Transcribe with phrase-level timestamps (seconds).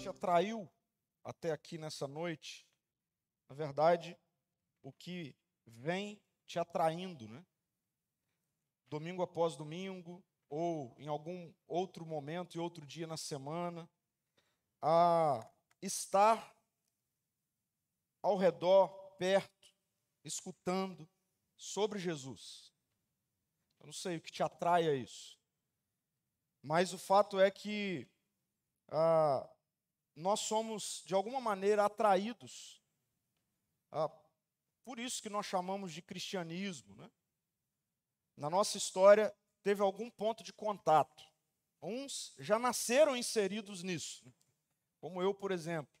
[0.00, 0.66] te atraiu
[1.22, 2.66] até aqui nessa noite,
[3.50, 4.18] na verdade,
[4.82, 7.44] o que vem te atraindo, né?
[8.86, 13.88] Domingo após domingo, ou em algum outro momento e outro dia na semana,
[14.80, 15.46] a
[15.82, 16.56] estar
[18.22, 18.88] ao redor,
[19.18, 19.74] perto,
[20.24, 21.06] escutando
[21.58, 22.72] sobre Jesus.
[23.78, 25.38] Eu não sei o que te atrai a isso,
[26.62, 28.10] mas o fato é que
[28.88, 29.48] ah,
[30.20, 32.80] nós somos, de alguma maneira, atraídos.
[33.90, 34.08] Ah,
[34.84, 36.94] por isso que nós chamamos de cristianismo.
[36.94, 37.10] Né?
[38.36, 41.24] Na nossa história, teve algum ponto de contato.
[41.82, 44.32] Uns já nasceram inseridos nisso,
[45.00, 45.92] como eu, por exemplo.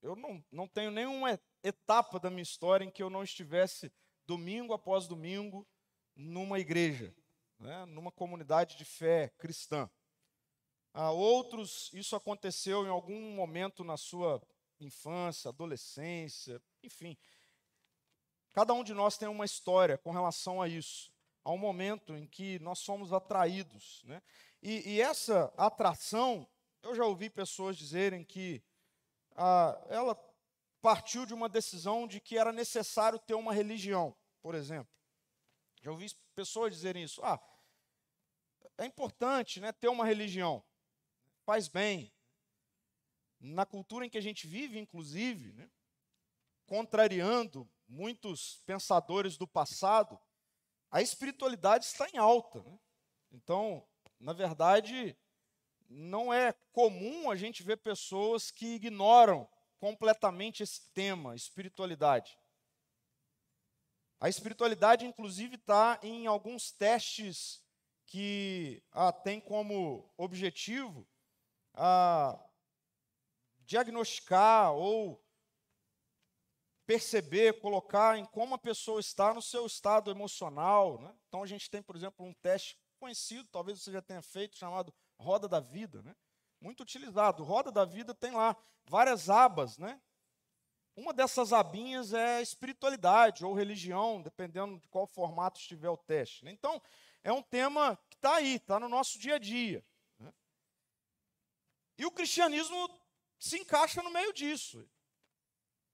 [0.00, 3.92] Eu não, não tenho nenhuma etapa da minha história em que eu não estivesse
[4.26, 5.66] domingo após domingo
[6.14, 7.14] numa igreja,
[7.58, 9.90] né, numa comunidade de fé cristã.
[10.92, 14.42] A outros, isso aconteceu em algum momento na sua
[14.80, 17.16] infância, adolescência, enfim.
[18.52, 21.12] Cada um de nós tem uma história com relação a isso.
[21.44, 24.02] Há um momento em que nós somos atraídos.
[24.04, 24.20] Né?
[24.60, 26.46] E, e essa atração,
[26.82, 28.62] eu já ouvi pessoas dizerem que
[29.36, 30.18] ah, ela
[30.82, 34.92] partiu de uma decisão de que era necessário ter uma religião, por exemplo.
[35.82, 37.22] Já ouvi pessoas dizerem isso.
[37.24, 37.40] Ah,
[38.76, 40.64] é importante né, ter uma religião
[41.50, 42.14] faz bem.
[43.40, 45.68] Na cultura em que a gente vive, inclusive, né,
[46.64, 50.16] contrariando muitos pensadores do passado,
[50.92, 52.62] a espiritualidade está em alta.
[52.62, 52.78] Né?
[53.32, 53.84] Então,
[54.20, 55.18] na verdade,
[55.88, 59.48] não é comum a gente ver pessoas que ignoram
[59.80, 62.38] completamente esse tema, espiritualidade.
[64.20, 67.60] A espiritualidade, inclusive, está em alguns testes
[68.06, 71.09] que ah, tem como objetivo
[71.82, 72.38] a
[73.60, 75.24] diagnosticar ou
[76.84, 81.00] perceber, colocar em como a pessoa está no seu estado emocional.
[81.00, 81.14] Né?
[81.26, 84.92] Então a gente tem, por exemplo, um teste conhecido, talvez você já tenha feito, chamado
[85.18, 86.14] Roda da Vida, né?
[86.60, 87.42] muito utilizado.
[87.42, 89.98] Roda da Vida tem lá várias abas, né?
[90.94, 96.44] Uma dessas abinhas é espiritualidade ou religião, dependendo de qual formato estiver o teste.
[96.44, 96.50] Né?
[96.50, 96.82] Então,
[97.24, 99.82] é um tema que está aí, está no nosso dia a dia.
[102.00, 102.88] E o cristianismo
[103.38, 104.88] se encaixa no meio disso.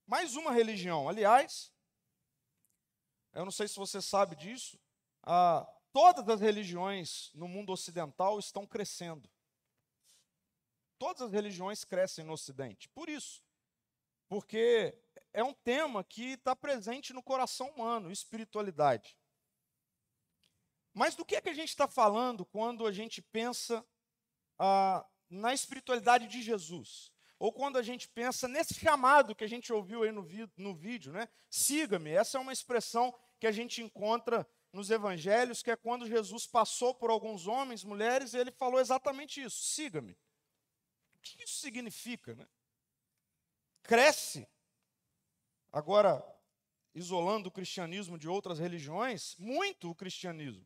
[0.07, 1.09] Mais uma religião.
[1.09, 1.73] Aliás,
[3.33, 4.79] eu não sei se você sabe disso,
[5.25, 9.29] ah, todas as religiões no mundo ocidental estão crescendo.
[10.97, 12.89] Todas as religiões crescem no Ocidente.
[12.91, 13.43] Por isso.
[14.29, 14.97] Porque
[15.33, 19.19] é um tema que está presente no coração humano, espiritualidade.
[20.95, 23.85] Mas do que é que a gente está falando quando a gente pensa
[24.57, 27.13] ah, na espiritualidade de Jesus.
[27.39, 30.27] Ou quando a gente pensa nesse chamado que a gente ouviu aí no,
[30.57, 31.29] no vídeo, né?
[31.51, 32.11] Siga-me.
[32.11, 36.95] Essa é uma expressão que a gente encontra nos evangelhos, que é quando Jesus passou
[36.95, 40.13] por alguns homens, mulheres, e ele falou exatamente isso: siga-me.
[41.15, 42.35] O que isso significa?
[42.35, 42.47] Né?
[43.83, 44.49] Cresce.
[45.73, 46.25] Agora,
[46.95, 50.65] isolando o cristianismo de outras religiões, muito o cristianismo.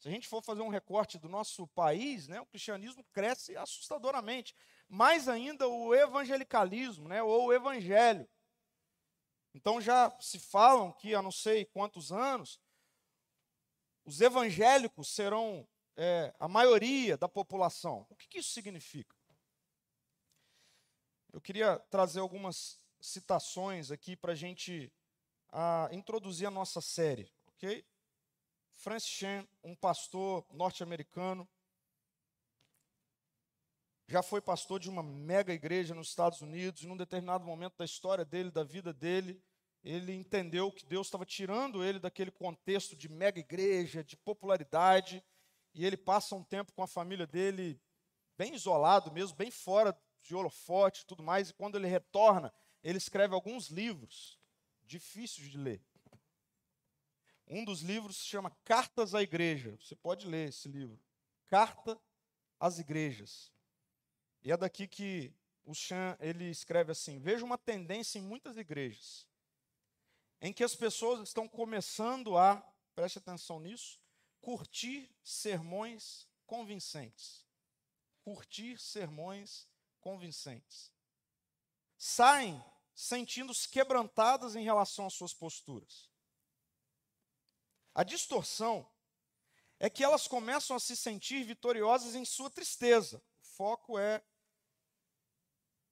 [0.00, 4.56] Se a gente for fazer um recorte do nosso país, né, o cristianismo cresce assustadoramente.
[4.88, 8.26] Mais ainda o evangelicalismo, né, ou o evangelho.
[9.54, 12.58] Então já se falam que há não sei quantos anos,
[14.02, 18.06] os evangélicos serão é, a maioria da população.
[18.08, 19.14] O que, que isso significa?
[21.30, 24.90] Eu queria trazer algumas citações aqui para a gente
[25.52, 27.84] ah, introduzir a nossa série, ok?
[28.80, 31.46] Francis Chan, um pastor norte-americano,
[34.08, 37.84] já foi pastor de uma mega igreja nos Estados Unidos, e num determinado momento da
[37.84, 39.38] história dele, da vida dele,
[39.84, 45.22] ele entendeu que Deus estava tirando ele daquele contexto de mega igreja, de popularidade,
[45.74, 47.78] e ele passa um tempo com a família dele
[48.38, 52.50] bem isolado mesmo, bem fora de holofote e tudo mais, e quando ele retorna,
[52.82, 54.40] ele escreve alguns livros
[54.86, 55.84] difíceis de ler.
[57.50, 59.76] Um dos livros se chama Cartas à Igreja.
[59.82, 60.98] Você pode ler esse livro.
[61.48, 62.00] Carta
[62.58, 63.52] às Igrejas.
[64.42, 69.28] E é daqui que o Chan ele escreve assim: Vejo uma tendência em muitas igrejas
[70.40, 72.56] em que as pessoas estão começando a,
[72.94, 74.00] preste atenção nisso,
[74.40, 77.44] curtir sermões convincentes.
[78.22, 79.68] Curtir sermões
[80.00, 80.92] convincentes.
[81.98, 82.62] Saem
[82.94, 86.09] sentindo-se quebrantadas em relação às suas posturas.
[87.94, 88.88] A distorção
[89.78, 93.22] é que elas começam a se sentir vitoriosas em sua tristeza.
[93.42, 94.22] O foco é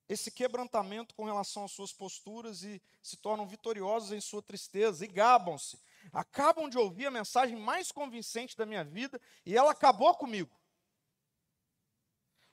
[0.09, 5.09] esse quebrantamento com relação às suas posturas e se tornam vitoriosos em sua tristeza e
[5.09, 5.79] gabam-se.
[6.13, 10.55] Acabam de ouvir a mensagem mais convincente da minha vida e ela acabou comigo.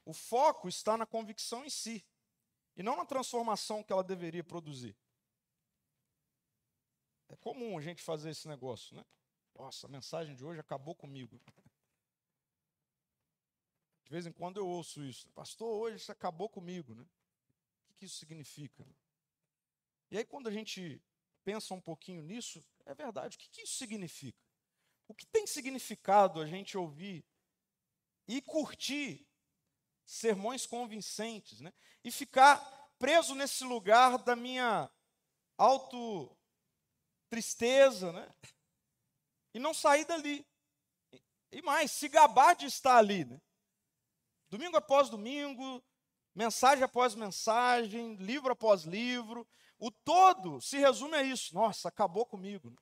[0.03, 2.06] O foco está na convicção em si
[2.75, 4.95] e não na transformação que ela deveria produzir.
[7.30, 9.06] É comum a gente fazer esse negócio, né?
[9.56, 11.42] Nossa, a mensagem de hoje acabou comigo.
[14.04, 15.30] De vez em quando eu ouço isso.
[15.30, 17.04] Pastor, hoje isso acabou comigo, né?
[17.90, 18.86] O que isso significa?
[20.12, 21.02] E aí, quando a gente
[21.44, 23.38] pensa um pouquinho nisso, é verdade.
[23.38, 24.38] O que isso significa?
[25.07, 27.25] O que tem significado a gente ouvir
[28.28, 29.28] e curtir
[30.06, 31.74] sermões convincentes, né?
[32.04, 32.60] E ficar
[33.00, 34.92] preso nesse lugar da minha
[35.57, 36.36] auto
[37.30, 38.34] tristeza, né?
[39.56, 40.46] E não sair dali.
[41.50, 43.42] E mais, se gabar de estar ali, né?
[44.50, 45.81] Domingo após domingo,
[46.36, 49.48] mensagem após mensagem, livro após livro,
[49.80, 51.56] o todo se resume a isso.
[51.56, 52.75] Nossa, acabou comigo.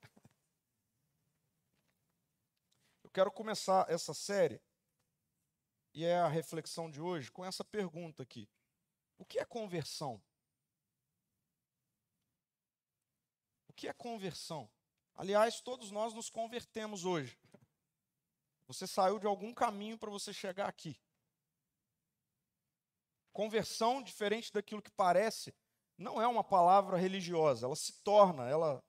[3.04, 4.60] Eu quero começar essa série
[5.94, 8.50] e é a reflexão de hoje com essa pergunta aqui:
[9.20, 10.20] O que é conversão?
[13.68, 14.68] O que é conversão?
[15.15, 17.38] Aliás, todos nós nos convertemos hoje.
[18.68, 21.00] Você saiu de algum caminho para você chegar aqui.
[23.31, 25.54] Conversão, diferente daquilo que parece,
[25.98, 28.83] não é uma palavra religiosa, ela se torna, ela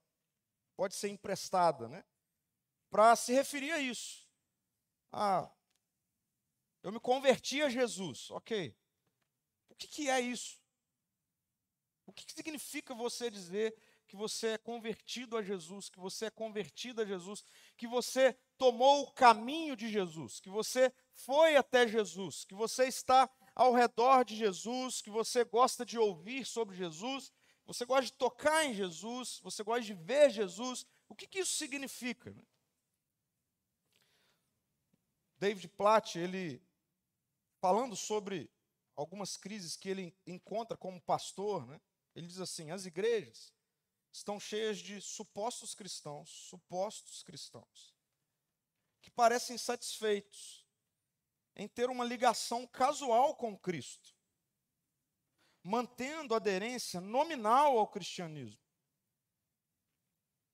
[0.76, 2.04] pode ser emprestada, né?
[2.90, 4.28] Para se referir a isso.
[5.10, 5.50] Ah,
[6.82, 8.30] eu me converti a Jesus.
[8.30, 8.76] Ok.
[9.70, 10.60] O que, que é isso?
[12.06, 13.76] O que, que significa você dizer
[14.14, 17.44] que você é convertido a Jesus, que você é convertido a Jesus,
[17.76, 23.28] que você tomou o caminho de Jesus, que você foi até Jesus, que você está
[23.56, 27.32] ao redor de Jesus, que você gosta de ouvir sobre Jesus,
[27.66, 30.86] você gosta de tocar em Jesus, você gosta de ver Jesus.
[31.08, 32.32] O que, que isso significa?
[35.38, 36.62] David Platt, ele
[37.60, 38.48] falando sobre
[38.94, 41.80] algumas crises que ele encontra como pastor, né?
[42.14, 43.52] ele diz assim: as igrejas
[44.14, 47.92] estão cheias de supostos cristãos, supostos cristãos,
[49.02, 50.64] que parecem satisfeitos
[51.56, 54.14] em ter uma ligação casual com Cristo,
[55.64, 58.62] mantendo aderência nominal ao cristianismo.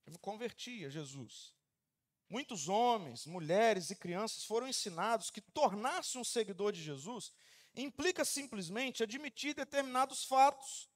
[0.06, 1.54] Eu me converti a Jesus.
[2.30, 7.30] Muitos homens, mulheres e crianças foram ensinados que tornar-se um seguidor de Jesus
[7.74, 10.89] implica simplesmente admitir determinados fatos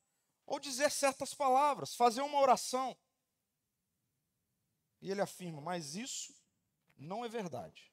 [0.47, 2.97] ou dizer certas palavras, fazer uma oração.
[5.01, 6.35] E ele afirma: Mas isso
[6.97, 7.93] não é verdade.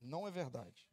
[0.00, 0.88] Não é verdade.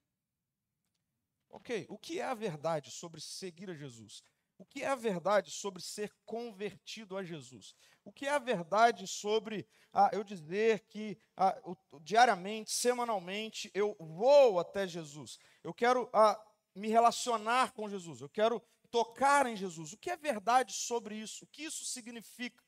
[1.50, 4.24] Ok, o que é a verdade sobre seguir a Jesus?
[4.60, 7.74] O que é a verdade sobre ser convertido a Jesus?
[8.04, 11.58] O que é a verdade sobre ah, eu dizer que ah,
[12.02, 15.40] diariamente, semanalmente, eu vou até Jesus?
[15.64, 16.40] Eu quero ah,
[16.76, 19.94] me relacionar com Jesus, eu quero tocar em Jesus.
[19.94, 21.46] O que é verdade sobre isso?
[21.46, 22.64] O que isso significa?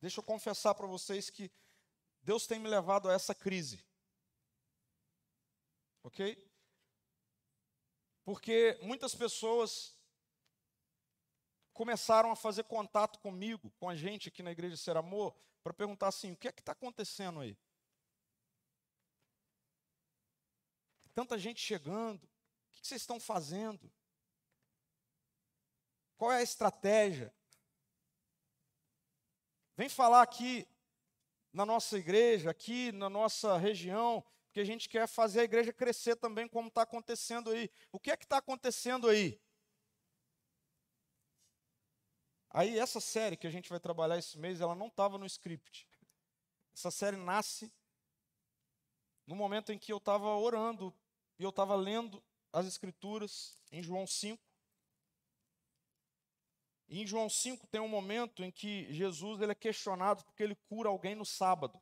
[0.00, 1.50] Deixa eu confessar para vocês que
[2.22, 3.84] Deus tem me levado a essa crise.
[6.02, 6.36] Ok?
[8.24, 9.96] Porque muitas pessoas
[11.72, 16.08] começaram a fazer contato comigo, com a gente aqui na Igreja Ser Amor, para perguntar
[16.08, 17.56] assim: o que é que está acontecendo aí?
[21.14, 22.28] Tanta gente chegando,
[22.76, 23.90] o que vocês estão fazendo?
[26.16, 27.34] Qual é a estratégia?
[29.76, 30.66] Vem falar aqui
[31.52, 36.16] na nossa igreja, aqui na nossa região, porque a gente quer fazer a igreja crescer
[36.16, 37.70] também, como está acontecendo aí.
[37.92, 39.40] O que é que está acontecendo aí?
[42.50, 45.86] Aí, essa série que a gente vai trabalhar esse mês, ela não estava no script.
[46.74, 47.70] Essa série nasce
[49.26, 50.94] no momento em que eu estava orando
[51.38, 52.22] e eu estava lendo
[52.56, 54.42] as Escrituras em João 5.
[56.88, 60.56] E em João 5 tem um momento em que Jesus ele é questionado porque ele
[60.66, 61.78] cura alguém no sábado.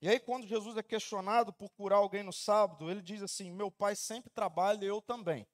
[0.00, 3.70] E aí, quando Jesus é questionado por curar alguém no sábado, ele diz assim: Meu
[3.70, 5.46] pai sempre trabalha, eu também.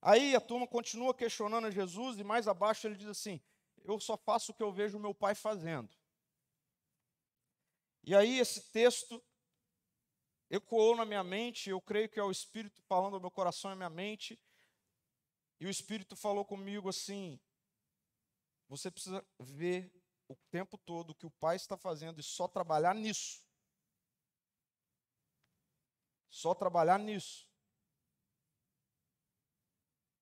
[0.00, 3.38] Aí a turma continua questionando a Jesus, e mais abaixo ele diz assim:
[3.84, 5.94] Eu só faço o que eu vejo meu pai fazendo.
[8.02, 9.22] E aí esse texto
[10.52, 13.74] ecoou na minha mente, eu creio que é o Espírito falando ao meu coração e
[13.74, 14.38] à minha mente,
[15.58, 17.40] e o Espírito falou comigo assim:
[18.68, 19.92] Você precisa ver
[20.28, 23.42] o tempo todo o que o pai está fazendo e só trabalhar nisso.
[26.32, 27.46] só trabalhar nisso.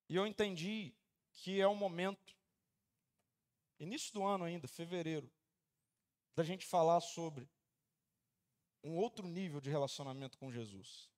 [0.08, 0.92] E eu entendi
[1.32, 2.36] que é o momento,
[3.78, 5.30] início do ano ainda, fevereiro,
[6.34, 7.48] da gente falar sobre
[8.82, 11.10] um outro nível de relacionamento com Jesus.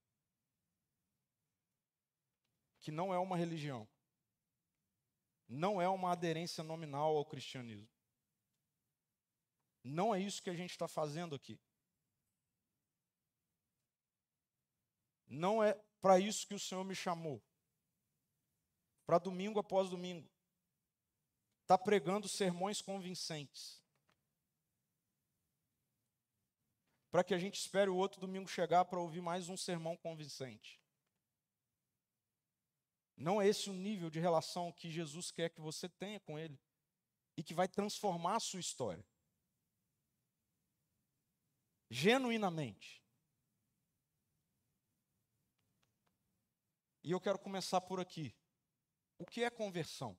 [2.81, 3.89] Que não é uma religião.
[5.49, 7.89] Não é uma aderência nominal ao cristianismo.
[9.85, 11.61] Não é isso que a gente está fazendo aqui.
[15.27, 17.43] Não é para isso que o Senhor me chamou.
[19.07, 20.31] Para domingo após domingo.
[21.63, 23.82] Está pregando sermões convincentes.
[27.13, 30.81] Para que a gente espere o outro domingo chegar para ouvir mais um sermão convincente.
[33.15, 36.59] Não é esse o nível de relação que Jesus quer que você tenha com Ele
[37.37, 39.07] e que vai transformar a sua história.
[41.91, 43.05] Genuinamente.
[47.05, 48.35] E eu quero começar por aqui.
[49.19, 50.19] O que é conversão?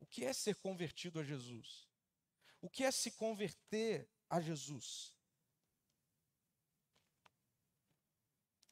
[0.00, 1.88] O que é ser convertido a Jesus?
[2.60, 5.14] O que é se converter a Jesus?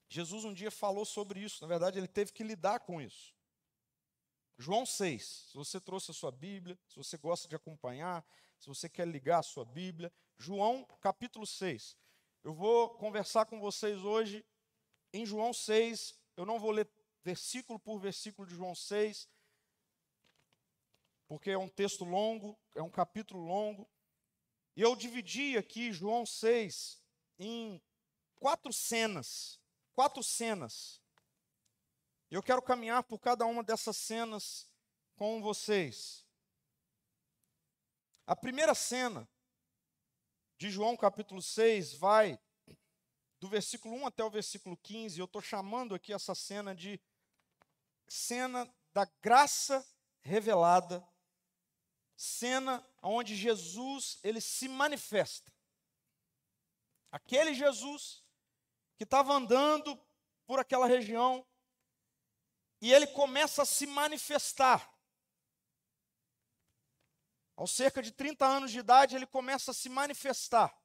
[0.08, 3.34] Jesus um dia falou sobre isso, na verdade, ele teve que lidar com isso.
[4.58, 8.24] João 6, se você trouxe a sua Bíblia, se você gosta de acompanhar,
[8.58, 11.96] se você quer ligar a sua Bíblia, João capítulo 6.
[12.44, 14.44] Eu vou conversar com vocês hoje
[15.12, 16.88] em João 6, eu não vou ler
[17.24, 19.28] versículo por versículo de João 6,
[21.26, 23.88] porque é um texto longo, é um capítulo longo.
[24.74, 27.02] E eu dividi aqui João 6
[27.38, 27.82] em
[28.36, 29.60] quatro cenas.
[29.94, 31.02] Quatro cenas.
[32.30, 34.70] Eu quero caminhar por cada uma dessas cenas
[35.16, 36.26] com vocês.
[38.26, 39.28] A primeira cena
[40.56, 42.40] de João capítulo 6 vai
[43.38, 45.18] do versículo 1 até o versículo 15.
[45.18, 46.98] Eu estou chamando aqui essa cena de
[48.08, 49.86] cena da graça
[50.22, 51.06] revelada,
[52.16, 55.52] cena onde Jesus ele se manifesta.
[57.10, 58.24] Aquele Jesus
[58.96, 60.00] que estava andando
[60.46, 61.46] por aquela região
[62.80, 64.92] e ele começa a se manifestar.
[67.54, 70.76] Aos cerca de 30 anos de idade, ele começa a se manifestar.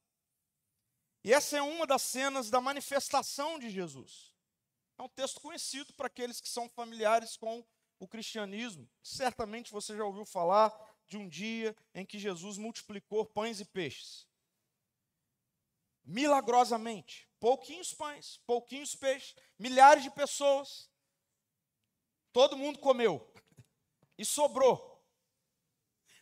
[1.23, 4.33] E essa é uma das cenas da manifestação de Jesus.
[4.97, 7.65] É um texto conhecido para aqueles que são familiares com
[7.99, 8.89] o cristianismo.
[9.01, 10.69] Certamente você já ouviu falar
[11.07, 14.27] de um dia em que Jesus multiplicou pães e peixes.
[16.03, 17.27] Milagrosamente.
[17.39, 20.89] Pouquinhos pães, pouquinhos peixes, milhares de pessoas.
[22.31, 23.31] Todo mundo comeu.
[24.17, 24.97] E sobrou.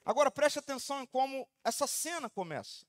[0.04, 2.86] Agora preste atenção em como essa cena começa.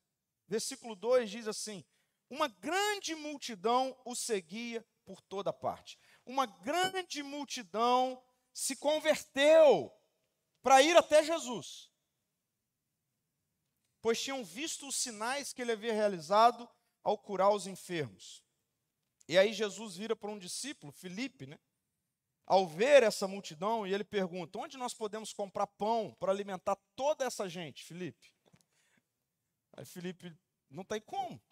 [0.49, 1.85] Versículo 2 diz assim:
[2.29, 5.99] Uma grande multidão o seguia por toda parte.
[6.27, 8.23] Uma grande multidão
[8.53, 9.96] se converteu
[10.63, 11.91] para ir até Jesus,
[14.01, 16.69] pois tinham visto os sinais que ele havia realizado
[17.03, 18.43] ao curar os enfermos.
[19.29, 21.59] E aí Jesus vira para um discípulo, Felipe, né?
[22.47, 27.25] Ao ver essa multidão, e ele pergunta: onde nós podemos comprar pão para alimentar toda
[27.25, 28.33] essa gente, Felipe?
[29.77, 30.33] Aí Felipe,
[30.71, 31.43] não tem como.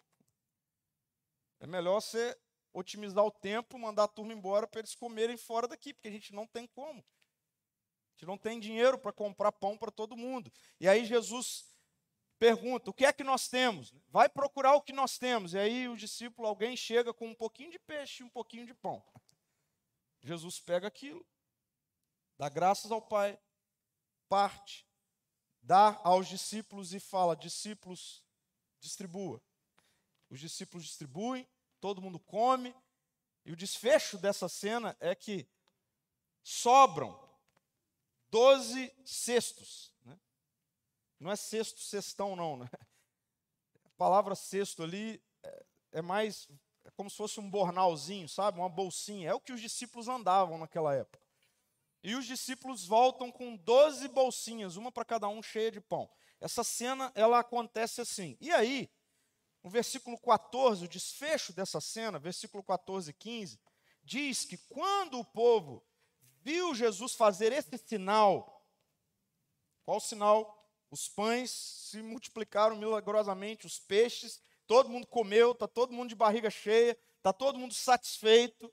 [1.59, 2.37] É melhor você
[2.73, 6.33] otimizar o tempo, mandar a turma embora para eles comerem fora daqui, porque a gente
[6.33, 7.03] não tem como.
[8.15, 10.49] Gente não tem dinheiro para comprar pão para todo mundo.
[10.79, 11.65] E aí Jesus
[12.39, 13.93] pergunta: o que é que nós temos?
[14.07, 15.53] Vai procurar o que nós temos.
[15.53, 18.73] E aí o discípulo, alguém chega com um pouquinho de peixe e um pouquinho de
[18.73, 19.03] pão.
[20.21, 21.25] Jesus pega aquilo,
[22.37, 23.37] dá graças ao Pai,
[24.29, 24.87] parte,
[25.61, 28.23] dá aos discípulos e fala: discípulos,
[28.79, 29.43] distribua.
[30.29, 31.45] Os discípulos distribuem,
[31.81, 32.73] todo mundo come.
[33.43, 35.47] E o desfecho dessa cena é que
[36.41, 37.24] sobram
[38.29, 39.93] doze cestos.
[40.03, 40.17] Né?
[41.19, 42.57] Não é cesto, cestão, não.
[42.57, 42.67] Né?
[43.85, 46.47] A palavra cesto ali é, é mais
[46.85, 48.59] é como se fosse um bornalzinho, sabe?
[48.59, 49.31] Uma bolsinha.
[49.31, 51.25] É o que os discípulos andavam naquela época.
[52.03, 56.07] E os discípulos voltam com doze bolsinhas, uma para cada um cheia de pão.
[56.39, 58.37] Essa cena, ela acontece assim.
[58.39, 58.87] E aí,
[59.63, 63.59] o versículo 14, o desfecho dessa cena, versículo 14 e 15,
[64.03, 65.83] diz que quando o povo
[66.45, 68.63] viu Jesus fazer esse sinal,
[69.83, 70.63] qual sinal?
[70.91, 76.51] Os pães se multiplicaram milagrosamente, os peixes, todo mundo comeu, está todo mundo de barriga
[76.51, 78.71] cheia, está todo mundo satisfeito,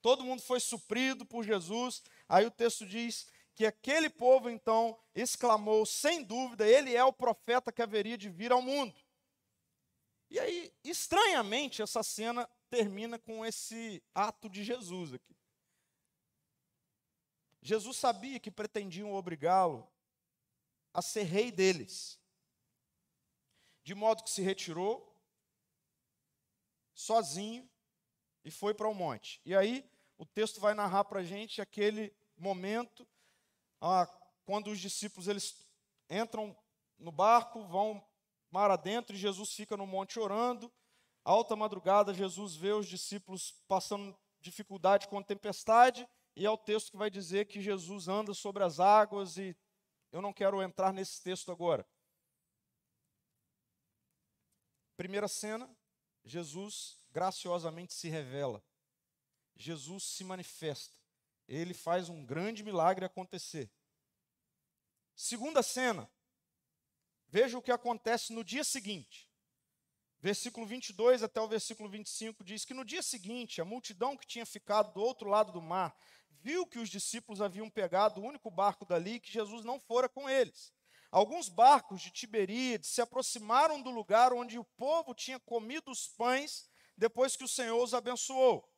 [0.00, 2.00] todo mundo foi suprido por Jesus.
[2.28, 3.26] Aí o texto diz
[3.56, 8.52] que aquele povo então exclamou, sem dúvida, ele é o profeta que haveria de vir
[8.52, 8.94] ao mundo.
[10.30, 15.39] E aí, estranhamente, essa cena termina com esse ato de Jesus aqui.
[17.62, 19.86] Jesus sabia que pretendiam obrigá-lo
[20.92, 22.18] a ser rei deles.
[23.82, 25.06] De modo que se retirou
[26.94, 27.68] sozinho
[28.44, 29.40] e foi para o monte.
[29.44, 29.88] E aí
[30.18, 33.06] o texto vai narrar para a gente aquele momento
[33.80, 34.06] ah,
[34.44, 35.56] quando os discípulos eles
[36.08, 36.56] entram
[36.98, 38.04] no barco, vão
[38.50, 40.70] mar adentro e Jesus fica no monte orando.
[41.24, 46.92] Alta madrugada, Jesus vê os discípulos passando dificuldade com a tempestade, e é o texto
[46.92, 49.56] que vai dizer que Jesus anda sobre as águas, e
[50.12, 51.86] eu não quero entrar nesse texto agora.
[54.96, 55.68] Primeira cena,
[56.24, 58.62] Jesus graciosamente se revela.
[59.56, 60.94] Jesus se manifesta.
[61.48, 63.70] Ele faz um grande milagre acontecer.
[65.14, 66.10] Segunda cena,
[67.28, 69.28] veja o que acontece no dia seguinte.
[70.22, 74.44] Versículo 22 até o versículo 25 diz que no dia seguinte, a multidão que tinha
[74.44, 75.96] ficado do outro lado do mar
[76.42, 80.08] viu que os discípulos haviam pegado o único barco dali e que Jesus não fora
[80.08, 80.72] com eles.
[81.10, 86.68] Alguns barcos de Tiberíades se aproximaram do lugar onde o povo tinha comido os pães
[86.96, 88.68] depois que o Senhor os abençoou.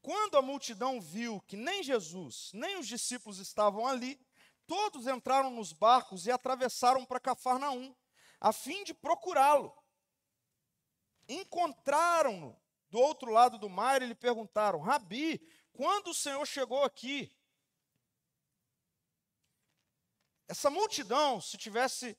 [0.00, 4.18] Quando a multidão viu que nem Jesus, nem os discípulos estavam ali,
[4.66, 7.94] todos entraram nos barcos e atravessaram para Cafarnaum,
[8.40, 9.76] a fim de procurá-lo.
[11.28, 12.56] Encontraram-no
[12.90, 15.40] do outro lado do mar e lhe perguntaram: Rabi,
[15.78, 17.32] quando o Senhor chegou aqui?
[20.48, 22.18] Essa multidão, se tivesse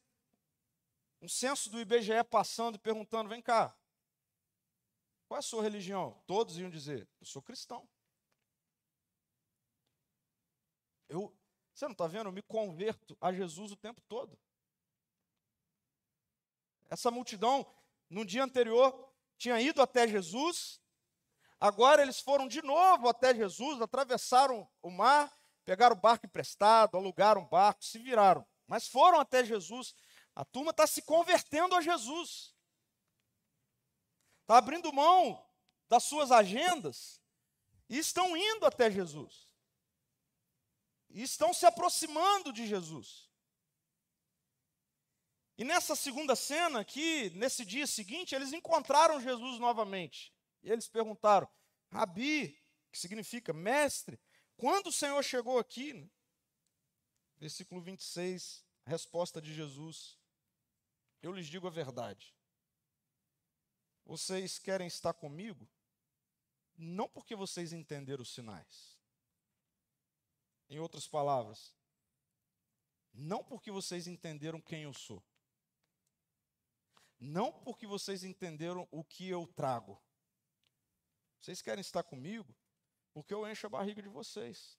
[1.21, 3.77] um censo do IBGE passando e perguntando: vem cá,
[5.27, 6.23] qual é a sua religião?
[6.25, 7.85] Todos iam dizer: eu sou cristão.
[11.09, 11.37] Eu,
[11.73, 12.27] você não está vendo?
[12.27, 14.39] Eu me converto a Jesus o tempo todo.
[16.89, 17.69] Essa multidão,
[18.09, 20.79] no dia anterior, tinha ido até Jesus,
[21.59, 25.31] agora eles foram de novo até Jesus, atravessaram o mar
[25.69, 28.43] Pegaram o barco emprestado, alugaram um barco, se viraram.
[28.65, 29.93] Mas foram até Jesus.
[30.35, 32.55] A turma está se convertendo a Jesus.
[34.41, 35.47] Está abrindo mão
[35.87, 37.21] das suas agendas
[37.87, 39.47] e estão indo até Jesus.
[41.11, 43.29] E estão se aproximando de Jesus.
[45.55, 50.33] E nessa segunda cena aqui, nesse dia seguinte, eles encontraram Jesus novamente.
[50.61, 51.47] E eles perguntaram:
[51.89, 54.19] Rabi, que significa mestre,
[54.57, 56.09] quando o Senhor chegou aqui,
[57.37, 60.17] versículo 26, a resposta de Jesus:
[61.21, 62.35] Eu lhes digo a verdade.
[64.05, 65.69] Vocês querem estar comigo?
[66.75, 68.97] Não porque vocês entenderam os sinais.
[70.67, 71.75] Em outras palavras,
[73.13, 75.23] não porque vocês entenderam quem eu sou.
[77.19, 80.01] Não porque vocês entenderam o que eu trago.
[81.39, 82.53] Vocês querem estar comigo
[83.13, 84.77] porque eu encho a barriga de vocês.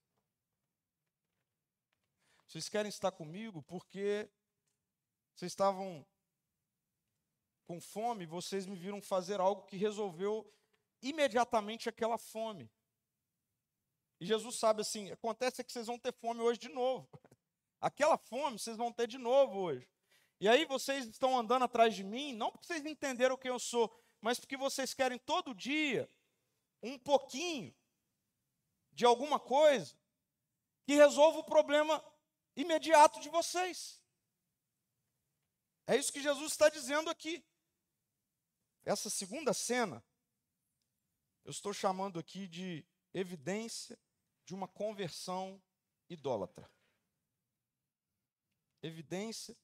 [2.46, 4.28] Vocês querem estar comigo porque
[5.34, 6.06] vocês estavam
[7.64, 10.52] com fome, vocês me viram fazer algo que resolveu
[11.00, 12.70] imediatamente aquela fome.
[14.20, 17.08] E Jesus sabe assim: acontece que vocês vão ter fome hoje de novo.
[17.80, 19.88] Aquela fome vocês vão ter de novo hoje.
[20.38, 23.94] E aí vocês estão andando atrás de mim, não porque vocês entenderam quem eu sou,
[24.20, 26.10] mas porque vocês querem todo dia
[26.82, 27.74] um pouquinho
[28.92, 29.96] de alguma coisa
[30.84, 32.04] que resolva o problema
[32.56, 34.00] imediato de vocês.
[35.86, 37.44] É isso que Jesus está dizendo aqui.
[38.84, 40.04] Essa segunda cena,
[41.44, 43.98] eu estou chamando aqui de evidência
[44.44, 45.62] de uma conversão
[46.08, 46.70] idólatra.
[48.82, 49.56] Evidência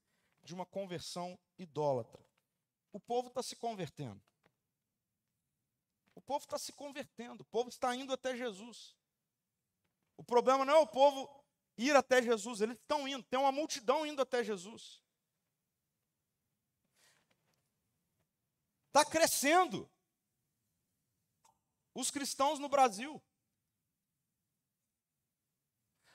[0.42, 2.24] de uma conversão idólatra.
[2.92, 4.22] O povo está se convertendo.
[6.26, 8.96] Povo está se convertendo, o povo está indo até Jesus.
[10.16, 11.44] O problema não é o povo
[11.78, 15.02] ir até Jesus, eles estão indo, tem uma multidão indo até Jesus.
[18.88, 19.88] Está crescendo
[21.94, 23.22] os cristãos no Brasil.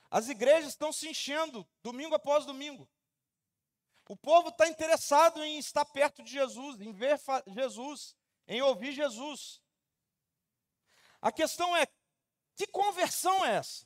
[0.09, 2.89] As igrejas estão se enchendo domingo após domingo.
[4.09, 8.13] O povo está interessado em estar perto de Jesus, em ver Jesus,
[8.45, 9.60] em ouvir Jesus.
[11.21, 11.85] A questão é:
[12.55, 13.85] que conversão é essa?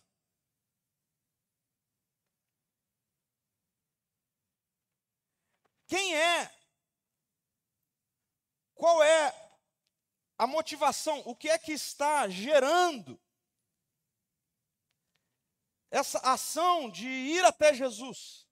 [5.87, 6.51] Quem é?
[8.73, 9.33] Qual é
[10.37, 11.21] a motivação?
[11.25, 13.19] O que é que está gerando
[15.91, 18.44] essa ação de ir até Jesus?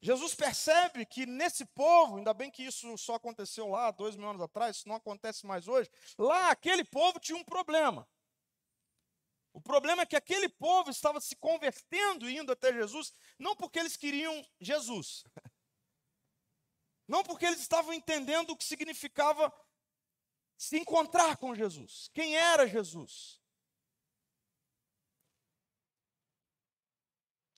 [0.00, 4.40] Jesus percebe que nesse povo, ainda bem que isso só aconteceu lá dois mil anos
[4.40, 5.90] atrás, isso não acontece mais hoje.
[6.16, 8.08] Lá, aquele povo tinha um problema.
[9.52, 13.80] O problema é que aquele povo estava se convertendo e indo até Jesus, não porque
[13.80, 15.24] eles queriam Jesus,
[17.08, 19.52] não porque eles estavam entendendo o que significava
[20.56, 23.40] se encontrar com Jesus, quem era Jesus.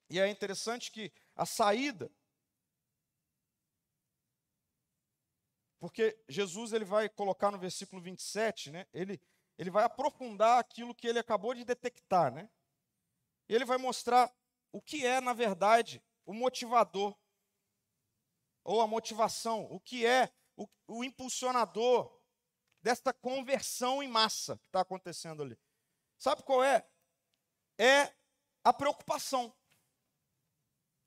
[0.09, 2.11] E é interessante que a saída
[5.81, 8.87] Porque Jesus ele vai colocar no versículo 27, né?
[8.93, 9.21] Ele,
[9.57, 12.49] ele vai aprofundar aquilo que ele acabou de detectar, né?
[13.49, 14.31] Ele vai mostrar
[14.71, 17.19] o que é, na verdade, o motivador
[18.63, 22.15] ou a motivação, o que é o, o impulsionador
[22.83, 25.59] desta conversão em massa que está acontecendo ali.
[26.19, 26.87] Sabe qual é?
[27.79, 28.15] É
[28.63, 29.57] a preocupação.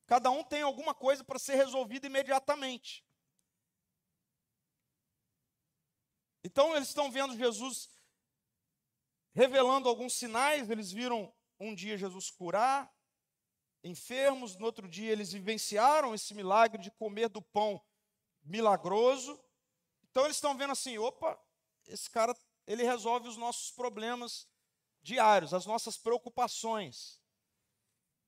[0.08, 3.03] Cada um tem alguma coisa para ser resolvida imediatamente.
[6.44, 7.90] Então eles estão vendo Jesus
[9.34, 12.92] revelando alguns sinais, eles viram um dia Jesus curar
[13.84, 17.82] enfermos, no outro dia eles vivenciaram esse milagre de comer do pão
[18.44, 19.40] milagroso.
[20.10, 21.38] Então eles estão vendo assim, opa,
[21.88, 24.48] esse cara, ele resolve os nossos problemas
[25.02, 27.20] diários, as nossas preocupações.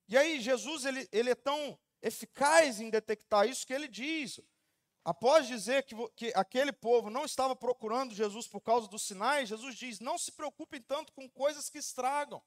[0.08, 4.40] E aí Jesus, ele, ele é tão eficaz em detectar isso que ele diz,
[5.06, 9.76] Após dizer que, que aquele povo não estava procurando Jesus por causa dos sinais, Jesus
[9.76, 12.42] diz: não se preocupem tanto com coisas que estragam,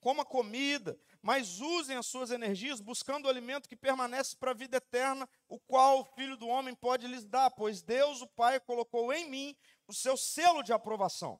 [0.00, 4.54] como a comida, mas usem as suas energias buscando o alimento que permanece para a
[4.54, 8.58] vida eterna, o qual o Filho do Homem pode lhes dar, pois Deus, o Pai,
[8.58, 9.54] colocou em mim
[9.86, 11.38] o seu selo de aprovação.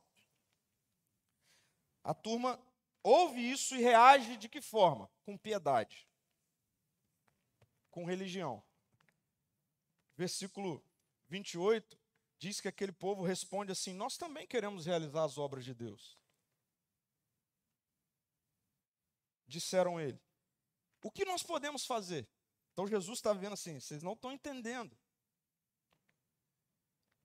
[2.05, 2.61] A turma
[3.03, 5.11] ouve isso e reage de que forma?
[5.25, 6.07] Com piedade,
[7.91, 8.63] com religião
[10.23, 10.85] versículo
[11.29, 11.99] 28,
[12.39, 16.17] diz que aquele povo responde assim: Nós também queremos realizar as obras de Deus.
[19.47, 20.21] Disseram ele:
[21.03, 22.29] O que nós podemos fazer?
[22.73, 24.97] Então Jesus está vendo assim: vocês não estão entendendo.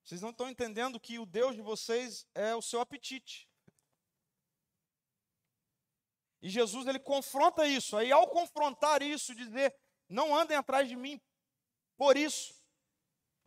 [0.03, 3.47] Vocês não estão entendendo que o Deus de vocês é o seu apetite.
[6.41, 7.95] E Jesus ele confronta isso.
[7.95, 9.75] Aí ao confrontar isso, dizer:
[10.09, 11.21] "Não andem atrás de mim
[11.95, 12.56] por isso"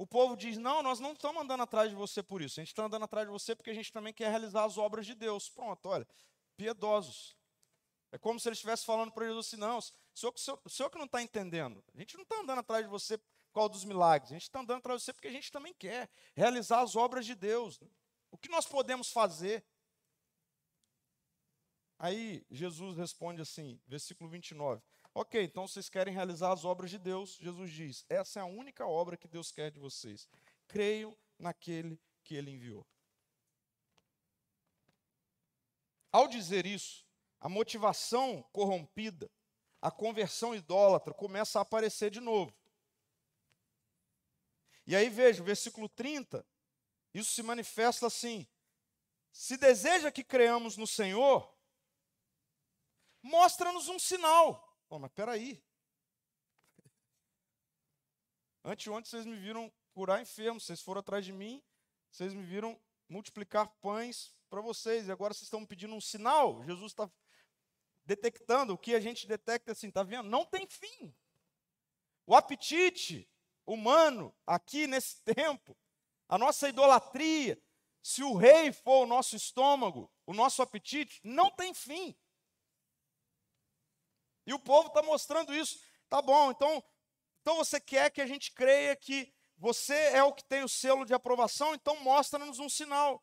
[0.00, 2.58] o povo diz: Não, nós não estamos andando atrás de você por isso.
[2.58, 5.04] A gente está andando atrás de você porque a gente também quer realizar as obras
[5.04, 5.50] de Deus.
[5.50, 6.08] Pronto, olha,
[6.56, 7.36] piedosos.
[8.10, 9.82] É como se eles estivessem falando para Jesus assim: Não, o
[10.14, 11.84] senhor, o senhor, que não está entendendo.
[11.94, 13.20] A gente não está andando atrás de você
[13.52, 14.30] causa dos milagres.
[14.30, 17.26] A gente está andando atrás de você porque a gente também quer realizar as obras
[17.26, 17.78] de Deus.
[18.30, 19.62] O que nós podemos fazer?
[21.98, 24.82] Aí Jesus responde assim, versículo 29.
[25.12, 27.36] Ok, então vocês querem realizar as obras de Deus.
[27.40, 30.28] Jesus diz: essa é a única obra que Deus quer de vocês.
[30.68, 32.86] Creiam naquele que ele enviou.
[36.12, 37.04] Ao dizer isso,
[37.40, 39.30] a motivação corrompida,
[39.80, 42.54] a conversão idólatra começa a aparecer de novo.
[44.86, 46.46] E aí veja, versículo 30,
[47.12, 48.46] isso se manifesta assim:
[49.32, 51.52] se deseja que creamos no Senhor,
[53.22, 54.69] mostra-nos um sinal.
[54.90, 55.62] Oh, mas peraí.
[58.64, 61.62] Anteontem vocês me viram curar enfermos, vocês foram atrás de mim,
[62.10, 66.64] vocês me viram multiplicar pães para vocês, e agora vocês estão pedindo um sinal.
[66.64, 67.08] Jesus está
[68.04, 70.28] detectando o que a gente detecta assim, está vendo?
[70.28, 71.14] Não tem fim.
[72.26, 73.30] O apetite
[73.64, 75.76] humano aqui nesse tempo,
[76.28, 77.62] a nossa idolatria,
[78.02, 82.16] se o rei for o nosso estômago, o nosso apetite, não tem fim.
[84.50, 85.80] E o povo está mostrando isso.
[86.08, 86.82] Tá bom, então,
[87.40, 91.04] então você quer que a gente creia que você é o que tem o selo
[91.04, 93.22] de aprovação, então mostra-nos um sinal.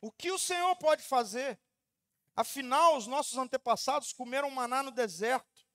[0.00, 1.60] O que o Senhor pode fazer?
[2.34, 5.66] Afinal, os nossos antepassados comeram maná no deserto.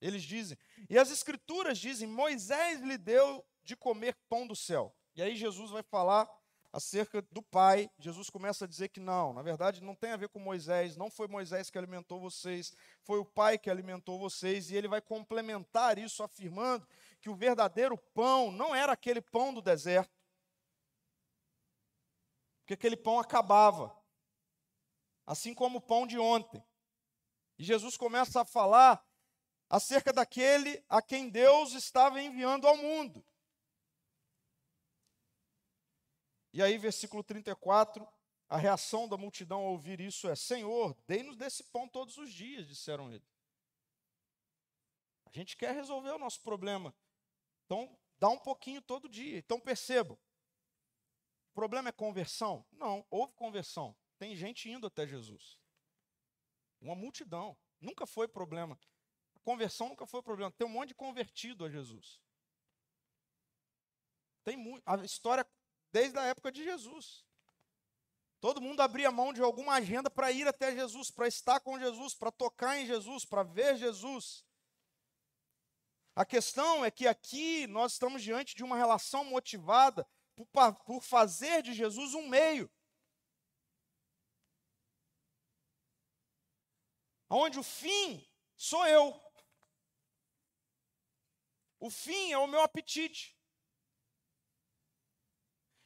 [0.00, 0.56] Eles dizem.
[0.88, 4.96] E as escrituras dizem: Moisés lhe deu de comer pão do céu.
[5.16, 6.30] E aí Jesus vai falar
[6.74, 10.28] acerca do Pai, Jesus começa a dizer que não, na verdade não tem a ver
[10.28, 14.76] com Moisés, não foi Moisés que alimentou vocês, foi o Pai que alimentou vocês, e
[14.76, 16.84] ele vai complementar isso afirmando
[17.20, 20.10] que o verdadeiro pão não era aquele pão do deserto,
[22.58, 23.96] porque aquele pão acabava,
[25.24, 26.60] assim como o pão de ontem.
[27.56, 29.00] E Jesus começa a falar
[29.70, 33.24] acerca daquele a quem Deus estava enviando ao mundo.
[36.54, 38.06] E aí, versículo 34,
[38.48, 42.68] a reação da multidão ao ouvir isso é: Senhor, dê-nos desse pão todos os dias,
[42.68, 43.26] disseram ele.
[45.24, 46.94] A gente quer resolver o nosso problema.
[47.64, 49.38] Então, dá um pouquinho todo dia.
[49.38, 50.16] Então, percebam.
[51.50, 52.64] O problema é conversão?
[52.70, 53.96] Não, houve conversão.
[54.16, 55.58] Tem gente indo até Jesus.
[56.80, 57.56] Uma multidão.
[57.80, 58.78] Nunca foi problema.
[59.34, 60.52] A conversão nunca foi problema.
[60.52, 62.20] Tem um monte de convertido a Jesus.
[64.44, 64.84] Tem muito.
[64.86, 65.44] A história
[65.94, 67.24] desde a época de Jesus.
[68.40, 72.16] Todo mundo abria mão de alguma agenda para ir até Jesus, para estar com Jesus,
[72.16, 74.44] para tocar em Jesus, para ver Jesus.
[76.16, 80.04] A questão é que aqui nós estamos diante de uma relação motivada
[80.34, 82.68] por, por fazer de Jesus um meio.
[87.30, 89.14] Onde o fim sou eu.
[91.78, 93.33] O fim é o meu apetite.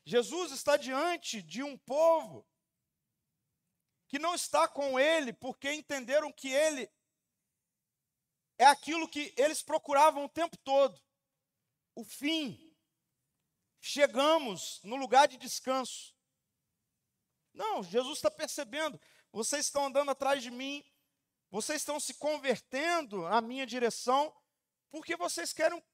[0.09, 2.49] Jesus está diante de um povo
[4.07, 6.90] que não está com ele porque entenderam que ele
[8.57, 10.99] é aquilo que eles procuravam o tempo todo
[11.94, 12.75] o fim.
[13.83, 16.16] Chegamos no lugar de descanso.
[17.53, 18.99] Não, Jesus está percebendo.
[19.31, 20.83] Vocês estão andando atrás de mim,
[21.51, 24.35] vocês estão se convertendo à minha direção,
[24.90, 25.85] porque vocês querem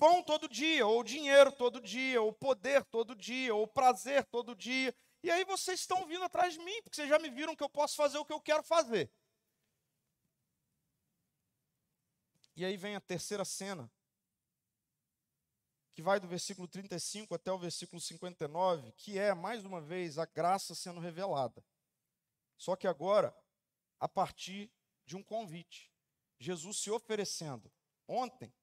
[0.00, 4.96] pão todo dia, ou dinheiro todo dia, ou poder todo dia, ou prazer todo dia.
[5.22, 7.68] E aí vocês estão vindo atrás de mim, porque vocês já me viram que eu
[7.68, 9.12] posso fazer o que eu quero fazer.
[12.56, 13.90] E aí vem a terceira cena,
[15.92, 20.24] que vai do versículo 35 até o versículo 59, que é, mais uma vez, a
[20.24, 21.62] graça sendo revelada.
[22.56, 23.36] Só que agora,
[23.98, 24.72] a partir
[25.04, 25.92] de um convite.
[26.38, 27.70] Jesus se oferecendo.
[28.08, 28.54] Ontem,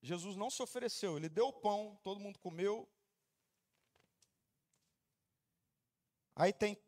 [0.00, 2.88] Jesus não se ofereceu, ele deu o pão, todo mundo comeu.
[6.36, 6.80] Aí tem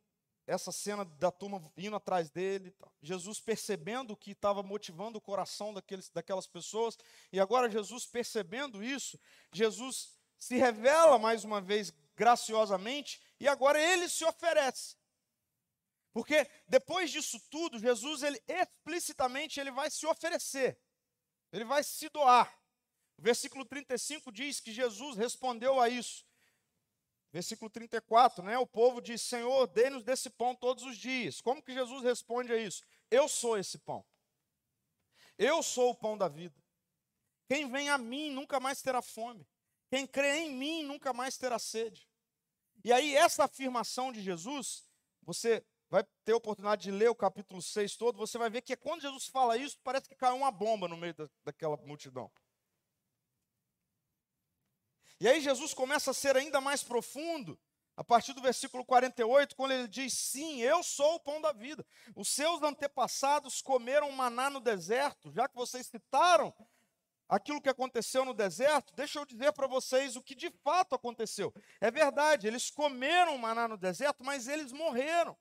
[0.46, 2.74] essa cena da turma indo atrás dele.
[3.02, 6.96] Jesus percebendo que estava motivando o coração daqueles, daquelas pessoas.
[7.32, 9.18] E agora, Jesus percebendo isso,
[9.52, 14.96] Jesus se revela mais uma vez graciosamente e agora ele se oferece.
[16.12, 20.80] Porque depois disso tudo, Jesus ele explicitamente ele vai se oferecer.
[21.52, 22.59] Ele vai se doar.
[23.20, 26.24] O versículo 35 diz que Jesus respondeu a isso.
[27.30, 28.56] Versículo 34, né?
[28.56, 31.38] O povo diz: Senhor, dê-nos desse pão todos os dias.
[31.38, 32.82] Como que Jesus responde a isso?
[33.10, 34.02] Eu sou esse pão.
[35.36, 36.56] Eu sou o pão da vida.
[37.46, 39.46] Quem vem a mim nunca mais terá fome.
[39.90, 42.08] Quem crê em mim nunca mais terá sede.
[42.82, 44.88] E aí, essa afirmação de Jesus,
[45.20, 48.74] você vai ter a oportunidade de ler o capítulo 6 todo, você vai ver que
[48.76, 52.32] quando Jesus fala isso, parece que caiu uma bomba no meio da, daquela multidão.
[55.20, 57.60] E aí Jesus começa a ser ainda mais profundo,
[57.94, 61.84] a partir do versículo 48, quando ele diz: Sim, eu sou o pão da vida.
[62.16, 66.54] Os seus antepassados comeram maná no deserto, já que vocês citaram
[67.28, 71.52] aquilo que aconteceu no deserto, deixa eu dizer para vocês o que de fato aconteceu.
[71.80, 75.36] É verdade, eles comeram maná no deserto, mas eles morreram.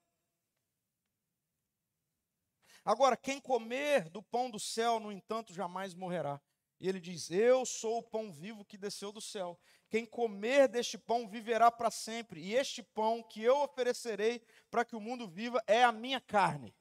[2.83, 6.41] Agora, quem comer do pão do céu, no entanto, jamais morrerá.
[6.79, 9.59] E ele diz: Eu sou o pão vivo que desceu do céu.
[9.89, 12.41] Quem comer deste pão viverá para sempre.
[12.41, 16.73] E este pão que eu oferecerei para que o mundo viva é a minha carne.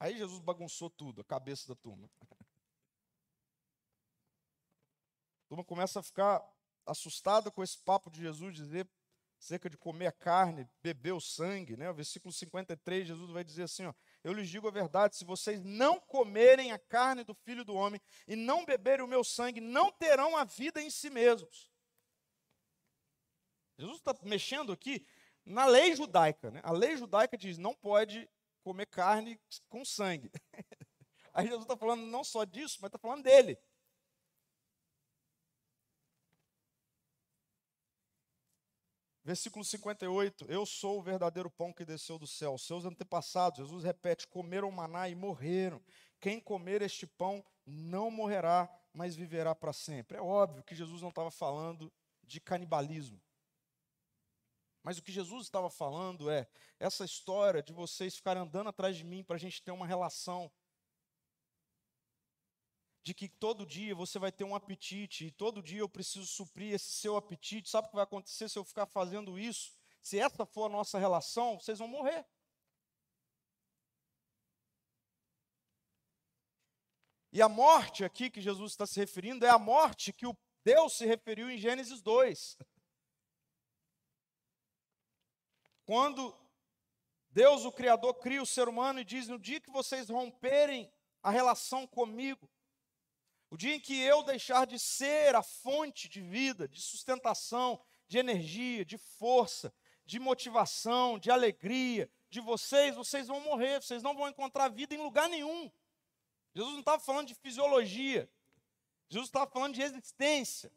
[0.00, 2.10] Aí Jesus bagunçou tudo, a cabeça da turma.
[5.44, 6.42] A turma começa a ficar
[6.84, 8.88] assustada com esse papo de Jesus dizer
[9.38, 11.90] cerca de comer a carne, beber o sangue, né?
[11.90, 15.60] O versículo 53, Jesus vai dizer assim, ó: Eu lhes digo a verdade, se vocês
[15.62, 19.90] não comerem a carne do Filho do homem e não beberem o meu sangue, não
[19.90, 21.70] terão a vida em si mesmos.
[23.76, 25.04] Jesus está mexendo aqui
[25.44, 26.60] na lei judaica, né?
[26.62, 28.30] A lei judaica diz: não pode
[28.62, 30.30] comer carne com sangue.
[31.34, 33.58] Aí Jesus está falando não só disso, mas está falando dele.
[39.24, 42.58] Versículo 58, eu sou o verdadeiro pão que desceu do céu.
[42.58, 45.80] Seus antepassados, Jesus repete, comeram maná e morreram.
[46.20, 50.18] Quem comer este pão não morrerá, mas viverá para sempre.
[50.18, 51.92] É óbvio que Jesus não estava falando
[52.24, 53.20] de canibalismo.
[54.82, 56.48] Mas o que Jesus estava falando é
[56.80, 60.50] essa história de vocês ficarem andando atrás de mim para a gente ter uma relação
[63.02, 66.74] de que todo dia você vai ter um apetite e todo dia eu preciso suprir
[66.74, 67.68] esse seu apetite.
[67.68, 69.72] Sabe o que vai acontecer se eu ficar fazendo isso?
[70.00, 72.24] Se essa for a nossa relação, vocês vão morrer.
[77.32, 80.92] E a morte aqui que Jesus está se referindo é a morte que o Deus
[80.92, 82.58] se referiu em Gênesis 2.
[85.84, 86.36] Quando
[87.30, 91.30] Deus, o Criador, cria o ser humano e diz: no dia que vocês romperem a
[91.30, 92.48] relação comigo.
[93.52, 98.16] O dia em que eu deixar de ser a fonte de vida, de sustentação, de
[98.16, 99.70] energia, de força,
[100.06, 105.02] de motivação, de alegria de vocês, vocês vão morrer, vocês não vão encontrar vida em
[105.02, 105.70] lugar nenhum.
[106.54, 108.26] Jesus não estava falando de fisiologia,
[109.10, 110.72] Jesus estava falando de existência.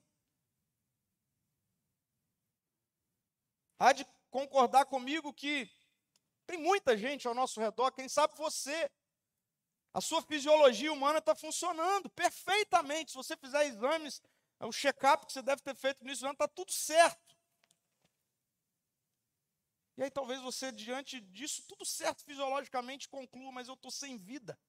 [3.80, 5.72] Há de concordar comigo que
[6.46, 8.92] tem muita gente ao nosso redor, quem sabe você.
[9.96, 13.12] A sua fisiologia humana está funcionando perfeitamente.
[13.12, 14.22] Se você fizer exames,
[14.60, 17.34] o check-up que você deve ter feito nisso, está tudo certo.
[19.96, 24.60] E aí talvez você, diante disso, tudo certo fisiologicamente, conclua, mas eu estou sem vida.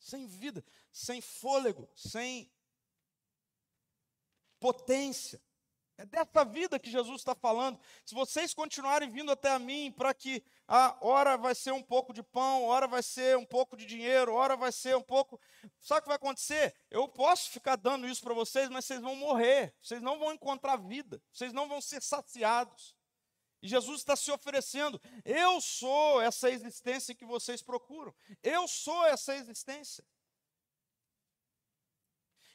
[0.00, 2.52] Sem vida, sem fôlego, sem
[4.58, 5.40] potência.
[5.98, 7.76] É dessa vida que Jesus está falando.
[8.04, 12.12] Se vocês continuarem vindo até a mim para que a hora vai ser um pouco
[12.12, 15.40] de pão, hora vai ser um pouco de dinheiro, hora vai ser um pouco.
[15.80, 16.72] Sabe o que vai acontecer?
[16.88, 19.74] Eu posso ficar dando isso para vocês, mas vocês vão morrer.
[19.82, 21.20] Vocês não vão encontrar vida.
[21.32, 22.96] Vocês não vão ser saciados.
[23.60, 25.00] E Jesus está se oferecendo.
[25.24, 28.14] Eu sou essa existência que vocês procuram.
[28.40, 30.04] Eu sou essa existência.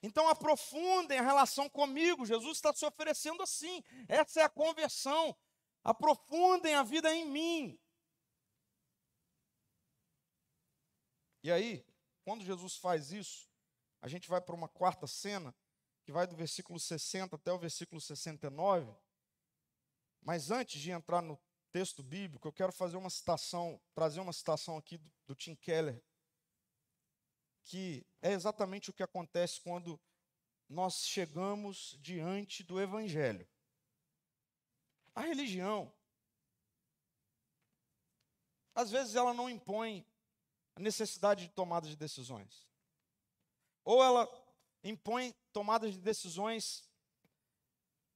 [0.04, 2.26] Então aprofundem a relação comigo.
[2.26, 3.82] Jesus está se oferecendo assim.
[4.10, 5.34] Essa é a conversão.
[5.82, 7.80] Aprofundem a vida em mim.
[11.42, 11.86] E aí,
[12.26, 13.50] quando Jesus faz isso,
[14.02, 15.56] a gente vai para uma quarta cena,
[16.04, 18.94] que vai do versículo 60 até o versículo 69.
[20.22, 21.40] Mas antes de entrar no
[21.72, 26.02] texto bíblico, eu quero fazer uma citação, trazer uma citação aqui do, do Tim Keller,
[27.64, 30.00] que é exatamente o que acontece quando
[30.70, 33.48] nós chegamos diante do Evangelho.
[35.16, 35.94] A religião,
[38.74, 40.06] às vezes, ela não impõe
[40.76, 42.68] a necessidade de tomada de decisões.
[43.84, 44.28] Ou ela
[44.84, 46.90] impõe tomadas de decisões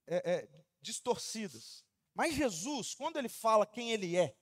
[0.07, 0.49] é, é,
[0.81, 1.85] distorcidas.
[2.13, 4.35] Mas Jesus, quando ele fala quem ele é,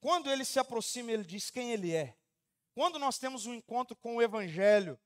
[0.00, 2.18] quando ele se aproxima, ele diz quem ele é.
[2.74, 4.98] Quando nós temos um encontro com o Evangelho,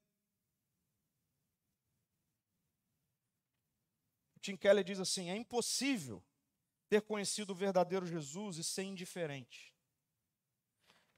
[4.40, 6.24] Tim Keller diz assim: é impossível
[6.88, 9.74] ter conhecido o verdadeiro Jesus e ser indiferente.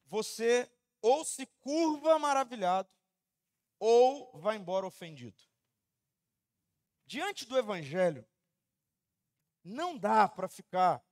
[0.07, 0.71] Você
[1.03, 2.89] ou se curva maravilhado,
[3.79, 5.43] ou vai embora ofendido.
[7.05, 8.27] Diante do Evangelho,
[9.63, 11.05] não dá para ficar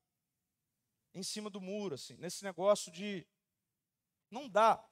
[1.15, 3.27] em cima do muro, assim, nesse negócio de.
[4.31, 4.83] Não dá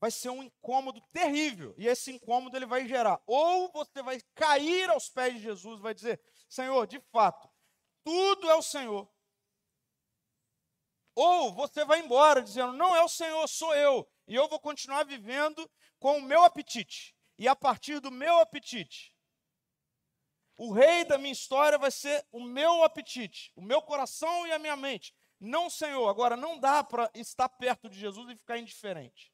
[0.00, 1.74] vai ser um incômodo terrível.
[1.76, 3.20] E esse incômodo ele vai gerar.
[3.26, 7.48] Ou você vai cair aos pés de Jesus, vai dizer: Senhor, de fato,
[8.04, 9.10] tudo é o Senhor.
[11.14, 14.08] Ou você vai embora dizendo: Não é o Senhor, sou eu.
[14.26, 17.14] E eu vou continuar vivendo com o meu apetite.
[17.38, 19.14] E a partir do meu apetite,
[20.56, 24.58] o rei da minha história vai ser o meu apetite, o meu coração e a
[24.58, 25.14] minha mente.
[25.40, 26.08] Não, Senhor.
[26.08, 29.32] Agora, não dá para estar perto de Jesus e ficar indiferente.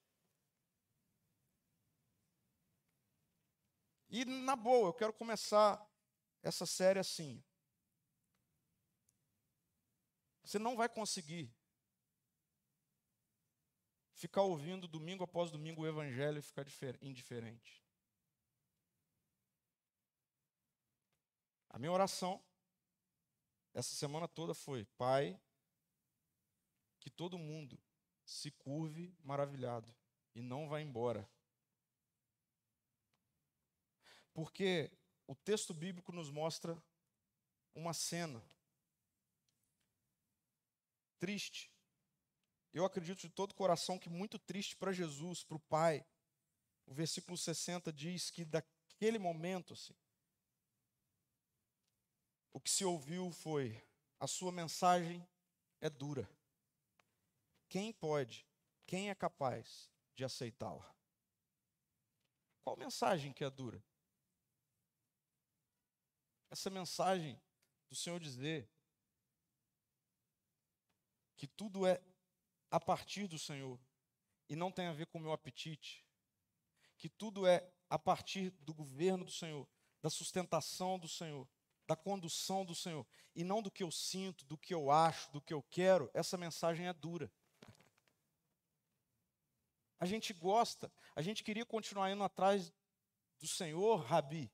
[4.16, 5.84] E na boa, eu quero começar
[6.40, 7.42] essa série assim.
[10.44, 11.52] Você não vai conseguir
[14.12, 16.64] ficar ouvindo domingo após domingo o evangelho e ficar
[17.02, 17.84] indiferente.
[21.70, 22.40] A minha oração
[23.72, 25.36] essa semana toda foi: Pai,
[27.00, 27.82] que todo mundo
[28.24, 29.92] se curve maravilhado
[30.36, 31.28] e não vá embora
[34.34, 34.90] porque
[35.26, 36.76] o texto bíblico nos mostra
[37.74, 38.44] uma cena
[41.18, 41.70] triste.
[42.72, 46.04] Eu acredito de todo coração que muito triste para Jesus, para o Pai.
[46.84, 49.94] O versículo 60 diz que daquele momento, assim,
[52.52, 53.80] o que se ouviu foi:
[54.18, 55.26] a sua mensagem
[55.80, 56.28] é dura.
[57.68, 58.46] Quem pode,
[58.84, 60.94] quem é capaz de aceitá-la?
[62.62, 63.82] Qual mensagem que é dura?
[66.54, 67.36] Essa mensagem
[67.88, 68.70] do Senhor dizer
[71.36, 72.00] que tudo é
[72.70, 73.78] a partir do Senhor
[74.48, 76.06] e não tem a ver com o meu apetite,
[76.96, 79.68] que tudo é a partir do governo do Senhor,
[80.00, 81.48] da sustentação do Senhor,
[81.88, 85.40] da condução do Senhor, e não do que eu sinto, do que eu acho, do
[85.40, 87.30] que eu quero, essa mensagem é dura.
[89.98, 92.72] A gente gosta, a gente queria continuar indo atrás
[93.40, 94.52] do Senhor, Rabi,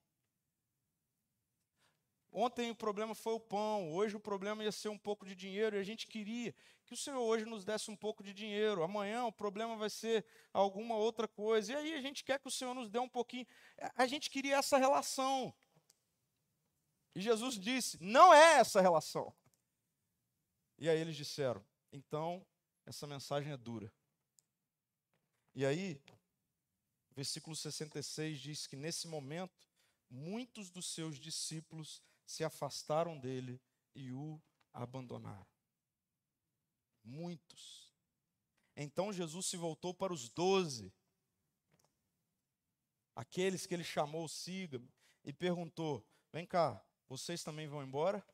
[2.31, 5.75] Ontem o problema foi o pão, hoje o problema ia ser um pouco de dinheiro,
[5.75, 6.55] e a gente queria
[6.85, 8.83] que o Senhor hoje nos desse um pouco de dinheiro.
[8.83, 11.73] Amanhã o problema vai ser alguma outra coisa.
[11.73, 13.45] E aí a gente quer que o Senhor nos dê um pouquinho.
[13.95, 15.53] A gente queria essa relação.
[17.13, 19.33] E Jesus disse: não é essa relação.
[20.77, 22.45] E aí eles disseram: então
[22.85, 23.91] essa mensagem é dura.
[25.53, 26.01] E aí,
[27.11, 29.67] versículo 66 diz que nesse momento,
[30.09, 32.01] muitos dos seus discípulos
[32.31, 33.61] se afastaram dele
[33.93, 34.41] e o
[34.73, 35.45] abandonaram.
[37.03, 37.93] Muitos.
[38.75, 40.93] Então Jesus se voltou para os doze,
[43.13, 44.89] aqueles que ele chamou, siga-me,
[45.25, 48.25] e perguntou: Vem cá, vocês também vão embora?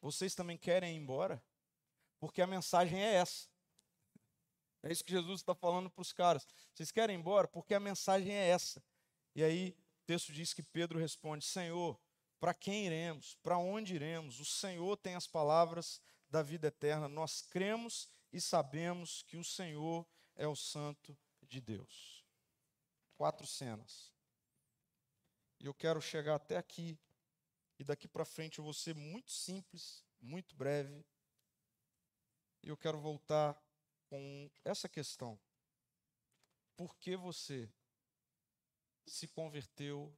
[0.00, 1.44] Vocês também querem ir embora?
[2.18, 3.46] Porque a mensagem é essa.
[4.82, 6.46] É isso que Jesus está falando para os caras.
[6.72, 7.46] Vocês querem ir embora?
[7.46, 8.82] Porque a mensagem é essa.
[9.34, 9.76] E aí
[10.10, 11.96] texto diz que Pedro responde: Senhor,
[12.40, 13.36] para quem iremos?
[13.44, 14.40] Para onde iremos?
[14.40, 17.08] O Senhor tem as palavras da vida eterna.
[17.08, 20.04] Nós cremos e sabemos que o Senhor
[20.34, 22.24] é o Santo de Deus.
[23.16, 24.12] Quatro cenas.
[25.60, 26.98] E eu quero chegar até aqui.
[27.78, 31.06] E daqui para frente eu vou ser muito simples, muito breve.
[32.64, 33.56] E eu quero voltar
[34.08, 35.38] com essa questão.
[36.76, 37.70] Por que você
[39.06, 40.16] se converteu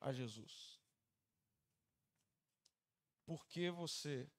[0.00, 0.80] a Jesus?
[3.24, 4.30] Por que você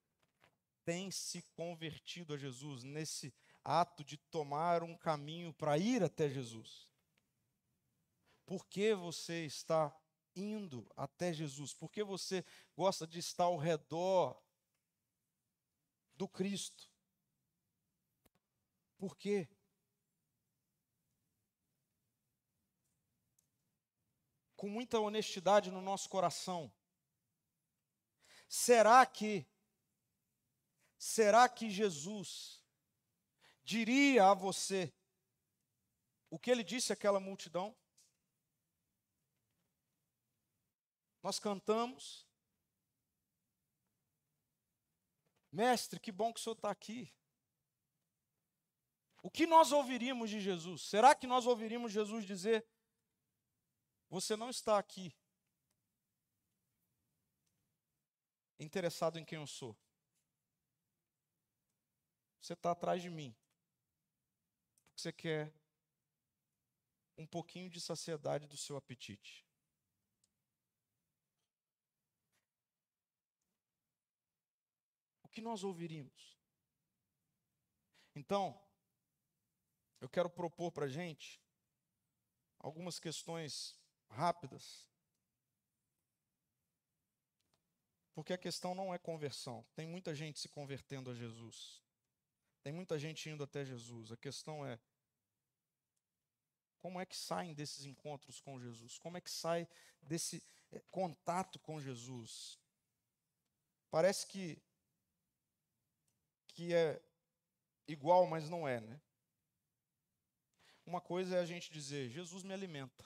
[0.84, 6.88] tem se convertido a Jesus nesse ato de tomar um caminho para ir até Jesus?
[8.46, 9.94] Por que você está
[10.34, 11.74] indo até Jesus?
[11.74, 12.42] Por que você
[12.74, 14.42] gosta de estar ao redor
[16.16, 16.90] do Cristo?
[18.96, 19.48] Por quê?
[24.58, 26.70] Com muita honestidade no nosso coração.
[28.48, 29.46] Será que
[30.98, 32.60] será que Jesus
[33.62, 34.92] diria a você
[36.28, 37.74] o que ele disse àquela multidão?
[41.22, 42.26] Nós cantamos.
[45.52, 47.14] Mestre, que bom que o senhor está aqui.
[49.22, 50.82] O que nós ouviríamos de Jesus?
[50.82, 52.66] Será que nós ouviríamos Jesus dizer:
[54.08, 55.14] você não está aqui
[58.58, 59.76] interessado em quem eu sou.
[62.40, 63.36] Você está atrás de mim.
[64.86, 65.54] Porque você quer
[67.16, 69.44] um pouquinho de saciedade do seu apetite.
[75.22, 76.36] O que nós ouviríamos?
[78.14, 78.60] Então,
[80.00, 81.40] eu quero propor para a gente
[82.58, 83.78] algumas questões
[84.08, 84.88] rápidas.
[88.14, 89.64] Porque a questão não é conversão.
[89.74, 91.80] Tem muita gente se convertendo a Jesus.
[92.62, 94.10] Tem muita gente indo até Jesus.
[94.10, 94.78] A questão é
[96.80, 98.98] como é que saem desses encontros com Jesus?
[98.98, 99.68] Como é que sai
[100.02, 100.42] desse
[100.72, 102.58] eh, contato com Jesus?
[103.90, 104.60] Parece que
[106.48, 107.00] que é
[107.86, 109.00] igual, mas não é, né?
[110.84, 113.04] Uma coisa é a gente dizer: Jesus me alimenta.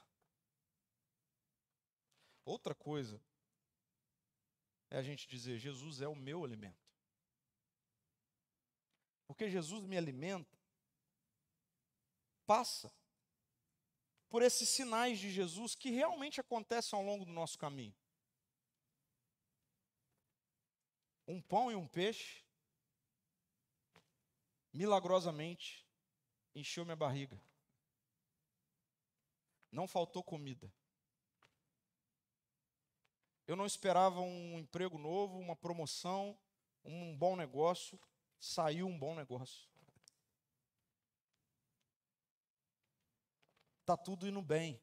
[2.44, 3.22] Outra coisa
[4.90, 6.82] é a gente dizer: Jesus é o meu alimento.
[9.26, 10.58] Porque Jesus me alimenta,
[12.46, 12.92] passa
[14.28, 17.94] por esses sinais de Jesus que realmente acontecem ao longo do nosso caminho.
[21.26, 22.44] Um pão e um peixe,
[24.72, 25.86] milagrosamente,
[26.54, 27.40] encheu minha barriga.
[29.70, 30.70] Não faltou comida.
[33.46, 36.38] Eu não esperava um emprego novo, uma promoção,
[36.84, 37.98] um bom negócio.
[38.38, 39.68] Saiu um bom negócio.
[43.80, 44.80] Está tudo indo bem.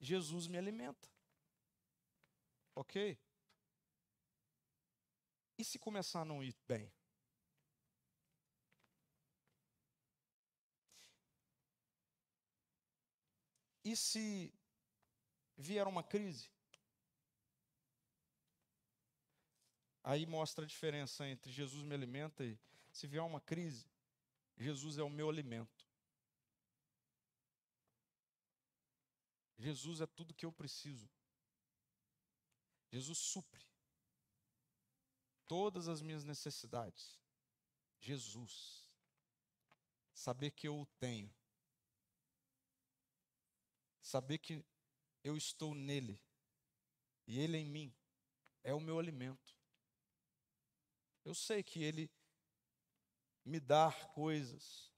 [0.00, 1.08] Jesus me alimenta.
[2.74, 3.18] Ok?
[5.56, 6.92] E se começar a não ir bem?
[13.84, 14.52] E se
[15.56, 16.53] vier uma crise?
[20.04, 22.58] Aí mostra a diferença entre Jesus me alimenta e
[22.92, 23.88] se vier uma crise,
[24.58, 25.88] Jesus é o meu alimento.
[29.56, 31.08] Jesus é tudo que eu preciso.
[32.90, 33.64] Jesus supre
[35.46, 37.18] todas as minhas necessidades.
[37.98, 38.86] Jesus.
[40.12, 41.34] Saber que eu o tenho.
[44.02, 44.62] Saber que
[45.24, 46.20] eu estou nele
[47.26, 47.94] e ele em mim,
[48.62, 49.56] é o meu alimento.
[51.24, 52.10] Eu sei que ele
[53.44, 54.92] me dá coisas,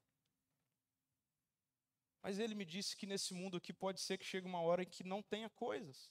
[2.23, 4.89] mas ele me disse que nesse mundo aqui pode ser que chegue uma hora em
[4.89, 6.11] que não tenha coisas.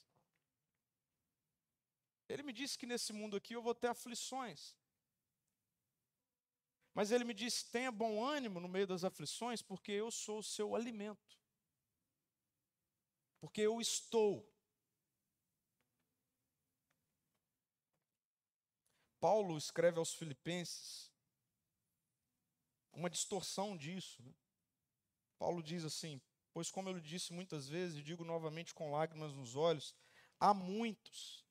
[2.28, 4.74] Ele me disse que nesse mundo aqui eu vou ter aflições.
[6.94, 10.42] Mas ele me disse: tenha bom ânimo no meio das aflições, porque eu sou o
[10.42, 11.38] seu alimento.
[13.38, 14.50] Porque eu estou.
[19.20, 21.12] Paulo escreve aos Filipenses
[22.92, 24.22] uma distorção disso.
[24.22, 24.32] Né?
[25.38, 26.20] Paulo diz assim:
[26.52, 29.94] Pois, como eu lhe disse muitas vezes, e digo novamente com lágrimas nos olhos,
[30.40, 31.44] há muitos,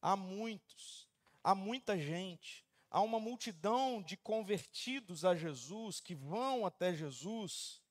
[0.00, 1.08] há muitos,
[1.42, 7.82] há muita gente, há uma multidão de convertidos a Jesus, que vão até Jesus,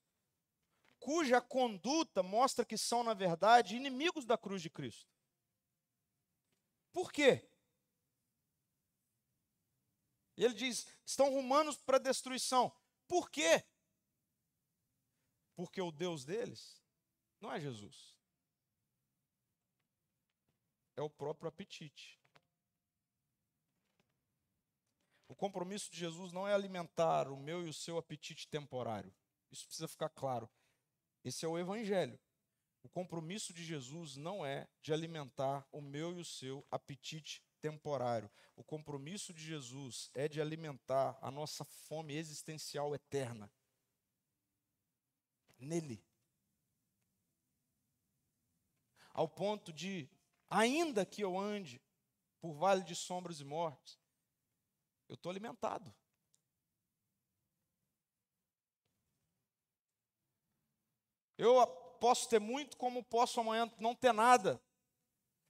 [1.00, 5.14] cuja conduta mostra que são, na verdade, inimigos da cruz de Cristo.
[6.92, 7.48] Por quê?
[10.38, 12.76] E ele diz: estão rumando para destruição.
[13.08, 13.64] Por quê?
[15.56, 16.82] Porque o Deus deles
[17.40, 18.16] não é Jesus.
[20.98, 22.20] É o próprio apetite.
[25.28, 29.14] O compromisso de Jesus não é alimentar o meu e o seu apetite temporário.
[29.52, 30.50] Isso precisa ficar claro.
[31.24, 32.20] Esse é o Evangelho.
[32.84, 38.30] O compromisso de Jesus não é de alimentar o meu e o seu apetite temporário.
[38.56, 43.52] O compromisso de Jesus é de alimentar a nossa fome existencial eterna
[45.60, 46.04] nele.
[49.14, 50.10] Ao ponto de,
[50.50, 51.82] ainda que eu ande
[52.40, 54.00] por vale de sombras e mortes,
[55.08, 55.94] eu estou alimentado.
[61.38, 61.66] Eu
[62.00, 64.62] posso ter muito, como posso amanhã não ter nada.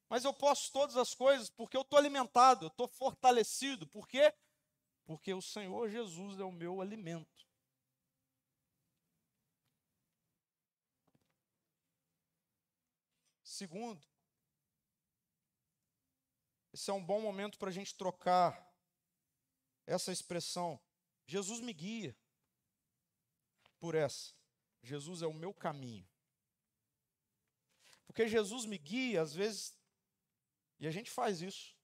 [0.10, 3.88] Mas eu posso todas as coisas porque eu estou alimentado, eu estou fortalecido.
[3.88, 4.34] Por quê?
[5.06, 7.46] Porque o Senhor Jesus é o meu alimento.
[13.44, 14.06] Segundo,
[16.74, 18.70] esse é um bom momento para a gente trocar
[19.88, 20.78] essa expressão.
[21.26, 22.14] Jesus me guia
[23.80, 24.34] por essa.
[24.84, 26.06] Jesus é o meu caminho.
[28.06, 29.74] Porque Jesus me guia, às vezes,
[30.80, 31.76] e a gente faz isso.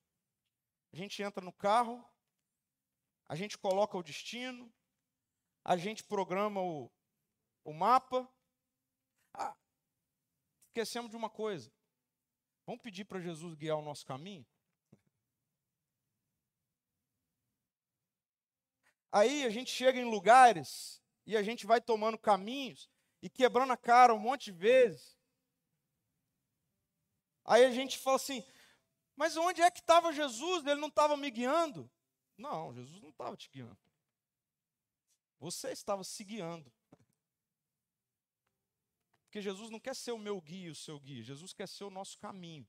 [0.92, 2.04] A gente entra no carro,
[3.26, 4.72] a gente coloca o destino,
[5.64, 6.90] a gente programa o,
[7.64, 8.28] o mapa,
[10.68, 11.72] esquecemos de uma coisa.
[12.66, 14.46] Vamos pedir para Jesus guiar o nosso caminho?
[19.10, 22.88] Aí a gente chega em lugares e a gente vai tomando caminhos
[23.20, 25.18] e quebrando a cara um monte de vezes.
[27.44, 28.42] Aí a gente fala assim:
[29.16, 30.64] mas onde é que estava Jesus?
[30.64, 31.90] Ele não estava me guiando?
[32.36, 33.78] Não, Jesus não estava te guiando.
[35.38, 36.72] Você estava se guiando.
[39.24, 41.22] Porque Jesus não quer ser o meu guia, o seu guia.
[41.22, 42.68] Jesus quer ser o nosso caminho.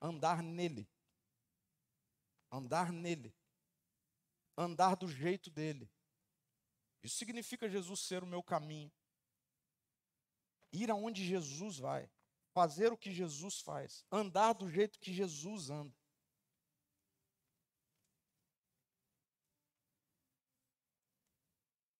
[0.00, 0.88] Andar nele.
[2.50, 3.34] Andar nele.
[4.56, 5.90] Andar do jeito dele.
[7.02, 8.90] Isso significa Jesus ser o meu caminho.
[10.72, 12.10] Ir aonde Jesus vai.
[12.60, 14.04] Fazer o que Jesus faz.
[14.12, 15.96] Andar do jeito que Jesus anda.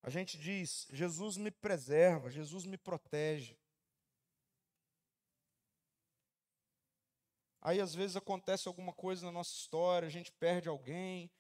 [0.02, 3.56] A gente diz: Jesus me preserva, Jesus me protege.
[7.62, 11.30] Aí às vezes acontece alguma coisa na nossa história, a gente perde alguém,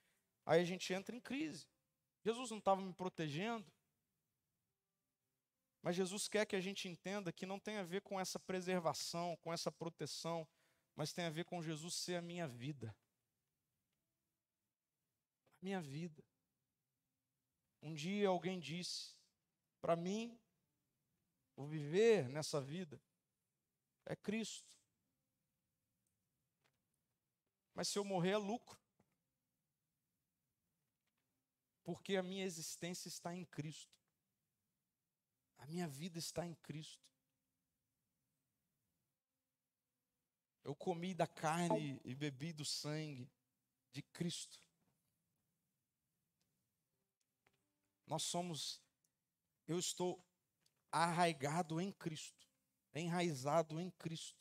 [0.46, 1.68] aí a gente entra em crise.
[2.24, 3.70] Jesus não estava me protegendo.
[5.82, 9.36] Mas Jesus quer que a gente entenda que não tem a ver com essa preservação,
[9.38, 10.46] com essa proteção,
[10.94, 12.94] mas tem a ver com Jesus ser a minha vida.
[15.60, 16.22] A minha vida.
[17.82, 19.14] Um dia alguém disse:
[19.80, 20.38] para mim,
[21.56, 23.00] o viver nessa vida
[24.04, 24.68] é Cristo.
[27.74, 28.78] Mas se eu morrer é lucro.
[31.82, 33.99] Porque a minha existência está em Cristo.
[35.60, 37.08] A minha vida está em Cristo.
[40.64, 43.30] Eu comi da carne e bebi do sangue
[43.92, 44.58] de Cristo.
[48.06, 48.82] Nós somos,
[49.66, 50.24] eu estou
[50.90, 52.48] arraigado em Cristo,
[52.92, 54.38] enraizado em Cristo.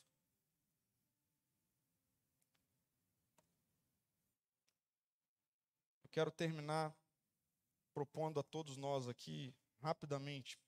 [6.03, 6.95] Eu quero terminar
[7.93, 10.59] propondo a todos nós aqui, rapidamente,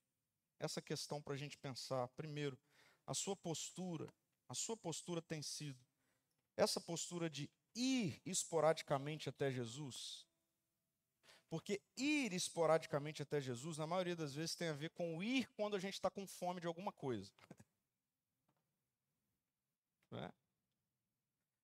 [0.62, 2.08] essa questão para a gente pensar.
[2.10, 2.58] Primeiro,
[3.06, 4.08] a sua postura,
[4.48, 5.80] a sua postura tem sido
[6.56, 10.26] essa postura de ir esporadicamente até Jesus?
[11.50, 15.76] Porque ir esporadicamente até Jesus, na maioria das vezes, tem a ver com ir quando
[15.76, 17.32] a gente está com fome de alguma coisa.
[20.14, 20.30] É?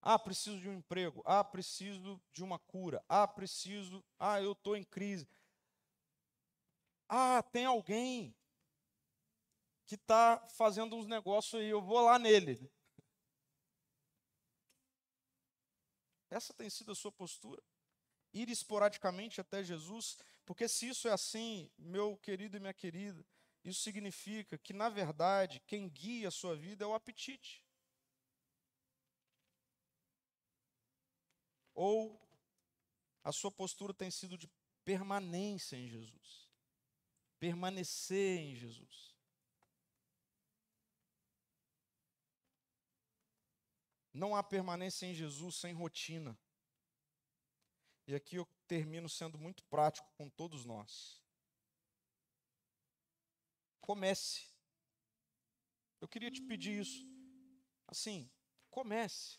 [0.01, 1.21] Ah, preciso de um emprego.
[1.25, 3.03] Ah, preciso de uma cura.
[3.09, 4.01] Ah, preciso.
[4.17, 5.27] Ah, eu estou em crise.
[7.09, 8.33] Ah, tem alguém
[9.87, 12.69] que está fazendo uns negócios aí, eu vou lá nele.
[16.29, 17.63] Essa tem sido a sua postura?
[18.33, 20.17] Ir esporadicamente até Jesus?
[20.45, 23.25] Porque se isso é assim, meu querido e minha querida,
[23.63, 27.65] isso significa que, na verdade, quem guia a sua vida é o apetite.
[31.73, 32.21] Ou
[33.23, 34.49] a sua postura tem sido de
[34.83, 36.49] permanência em Jesus.
[37.39, 39.16] Permanecer em Jesus.
[44.17, 46.35] Não há permanência em Jesus sem rotina.
[48.07, 51.21] E aqui eu termino sendo muito prático com todos nós.
[53.79, 54.47] Comece.
[56.01, 57.05] Eu queria te pedir isso.
[57.87, 58.27] Assim,
[58.71, 59.37] comece.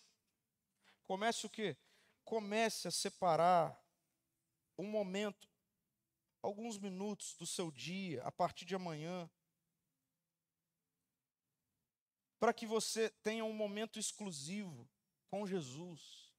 [1.02, 1.76] Comece o quê?
[2.24, 3.84] Comece a separar
[4.78, 5.48] um momento,
[6.40, 9.28] alguns minutos do seu dia, a partir de amanhã,
[12.38, 14.88] para que você tenha um momento exclusivo
[15.28, 16.32] com Jesus,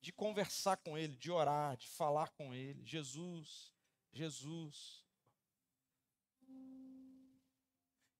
[0.00, 2.84] de conversar com Ele, de orar, de falar com Ele.
[2.84, 3.72] Jesus,
[4.12, 5.04] Jesus.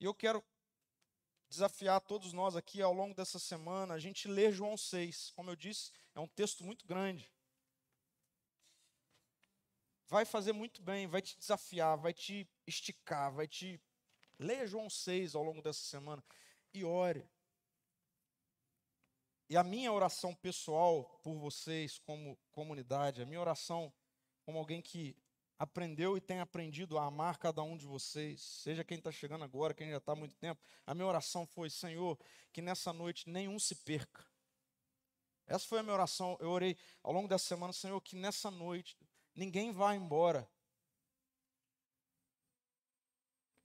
[0.01, 0.43] E eu quero
[1.49, 5.31] desafiar todos nós aqui ao longo dessa semana a gente ler João 6.
[5.31, 7.31] Como eu disse, é um texto muito grande.
[10.07, 13.81] Vai fazer muito bem, vai te desafiar, vai te esticar, vai te
[14.39, 16.23] Leia João 6 ao longo dessa semana
[16.73, 17.29] e ore.
[19.49, 23.93] E a minha oração pessoal por vocês, como comunidade, a minha oração
[24.45, 25.17] como alguém que
[25.59, 29.73] aprendeu e tem aprendido a amar cada um de vocês, seja quem está chegando agora,
[29.73, 32.19] quem já está há muito tempo, a minha oração foi: Senhor,
[32.53, 34.25] que nessa noite nenhum se perca.
[35.47, 36.37] Essa foi a minha oração.
[36.41, 38.97] Eu orei ao longo dessa semana, Senhor, que nessa noite
[39.35, 40.49] ninguém vá embora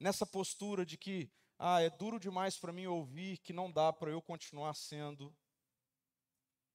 [0.00, 4.10] nessa postura de que, ah, é duro demais para mim ouvir que não dá para
[4.10, 5.36] eu continuar sendo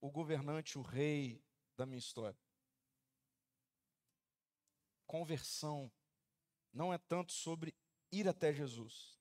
[0.00, 1.44] o governante, o rei
[1.76, 2.38] da minha história.
[5.06, 5.90] Conversão
[6.72, 7.74] não é tanto sobre
[8.12, 9.18] ir até Jesus.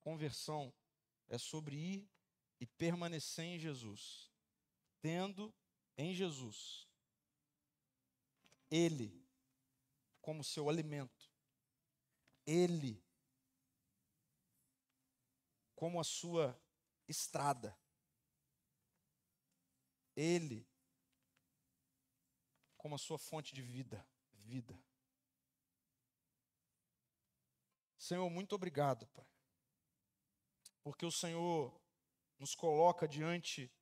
[0.00, 0.72] Conversão
[1.28, 2.10] é sobre ir
[2.60, 4.30] e permanecer em Jesus,
[5.00, 5.52] tendo
[5.96, 6.88] em Jesus
[8.70, 9.26] Ele
[10.20, 11.19] como seu alimento
[12.50, 13.00] ele
[15.76, 16.60] como a sua
[17.06, 17.78] estrada.
[20.16, 20.68] Ele
[22.76, 24.76] como a sua fonte de vida, vida.
[27.96, 29.26] Senhor, muito obrigado, Pai.
[30.82, 31.80] Porque o Senhor
[32.36, 33.72] nos coloca diante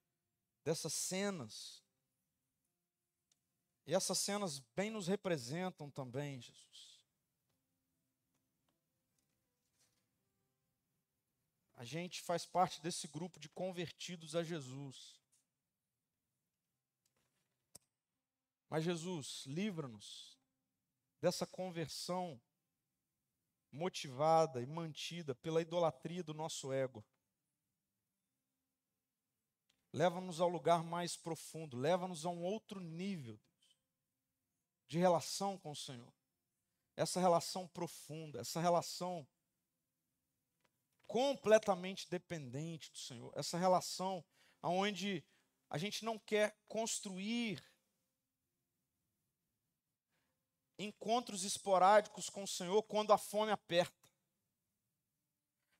[0.62, 1.82] dessas cenas.
[3.86, 6.88] E essas cenas bem nos representam também, Jesus.
[11.79, 15.16] A gente faz parte desse grupo de convertidos a Jesus.
[18.68, 20.37] Mas Jesus, livra-nos
[21.20, 22.43] dessa conversão
[23.70, 27.07] motivada e mantida pela idolatria do nosso ego.
[29.93, 33.41] Leva-nos ao lugar mais profundo, leva-nos a um outro nível
[34.89, 36.12] de relação com o Senhor.
[36.97, 39.24] Essa relação profunda, essa relação
[41.09, 43.32] completamente dependente do Senhor.
[43.34, 44.24] Essa relação
[44.62, 45.24] onde
[45.70, 47.64] a gente não quer construir
[50.78, 53.96] encontros esporádicos com o Senhor quando a fome aperta.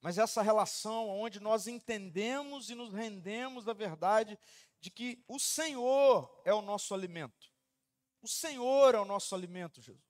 [0.01, 4.39] Mas essa relação onde nós entendemos e nos rendemos da verdade
[4.81, 7.53] de que o Senhor é o nosso alimento.
[8.23, 10.09] O Senhor é o nosso alimento, Jesus.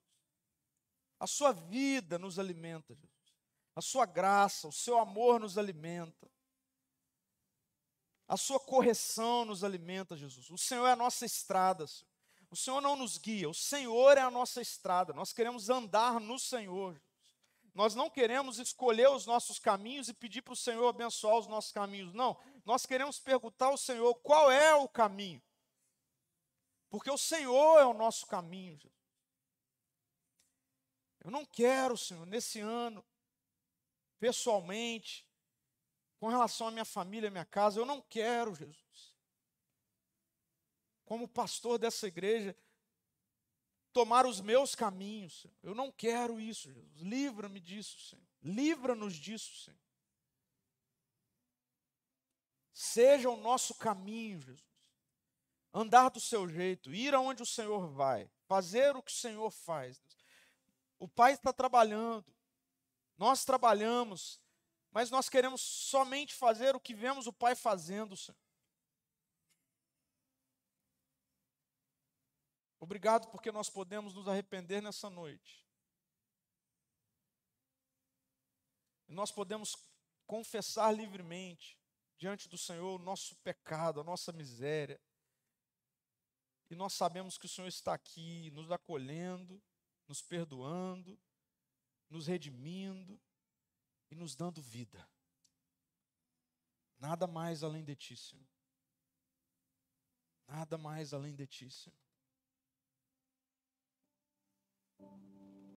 [1.19, 3.08] A sua vida nos alimenta, Jesus.
[3.79, 6.29] A sua graça, o seu amor nos alimenta.
[8.27, 10.49] A sua correção nos alimenta, Jesus.
[10.49, 11.87] O Senhor é a nossa estrada.
[11.87, 12.09] Senhor.
[12.51, 15.13] O Senhor não nos guia, o Senhor é a nossa estrada.
[15.13, 17.01] Nós queremos andar no Senhor.
[17.73, 21.71] Nós não queremos escolher os nossos caminhos e pedir para o Senhor abençoar os nossos
[21.71, 22.13] caminhos.
[22.13, 22.37] Não.
[22.65, 25.41] Nós queremos perguntar ao Senhor qual é o caminho.
[26.89, 28.77] Porque o Senhor é o nosso caminho.
[28.77, 28.99] Jesus.
[31.21, 33.05] Eu não quero, Senhor, nesse ano,
[34.19, 35.25] pessoalmente,
[36.19, 39.15] com relação à minha família, à minha casa, eu não quero, Jesus.
[41.05, 42.55] Como pastor dessa igreja,
[43.93, 45.55] tomar os meus caminhos, Senhor.
[45.63, 47.01] Eu não quero isso, Jesus.
[47.01, 48.25] Livra-me disso, Senhor.
[48.41, 49.79] Livra-nos disso, Senhor.
[52.73, 54.63] Seja o nosso caminho, Jesus.
[55.73, 60.01] Andar do seu jeito, ir aonde o Senhor vai, fazer o que o Senhor faz.
[60.97, 62.25] O Pai está trabalhando,
[63.19, 64.41] nós trabalhamos,
[64.91, 68.39] mas nós queremos somente fazer o que vemos o Pai fazendo, Senhor.
[72.79, 75.67] Obrigado porque nós podemos nos arrepender nessa noite.
[79.09, 79.75] E nós podemos
[80.25, 81.77] confessar livremente
[82.17, 84.99] diante do Senhor o nosso pecado, a nossa miséria.
[86.69, 89.61] E nós sabemos que o Senhor está aqui nos acolhendo,
[90.07, 91.19] nos perdoando,
[92.09, 93.19] nos redimindo
[94.09, 95.07] e nos dando vida.
[96.97, 98.47] Nada mais além de ti, Senhor.
[100.47, 102.08] Nada mais além de ti, Senhor.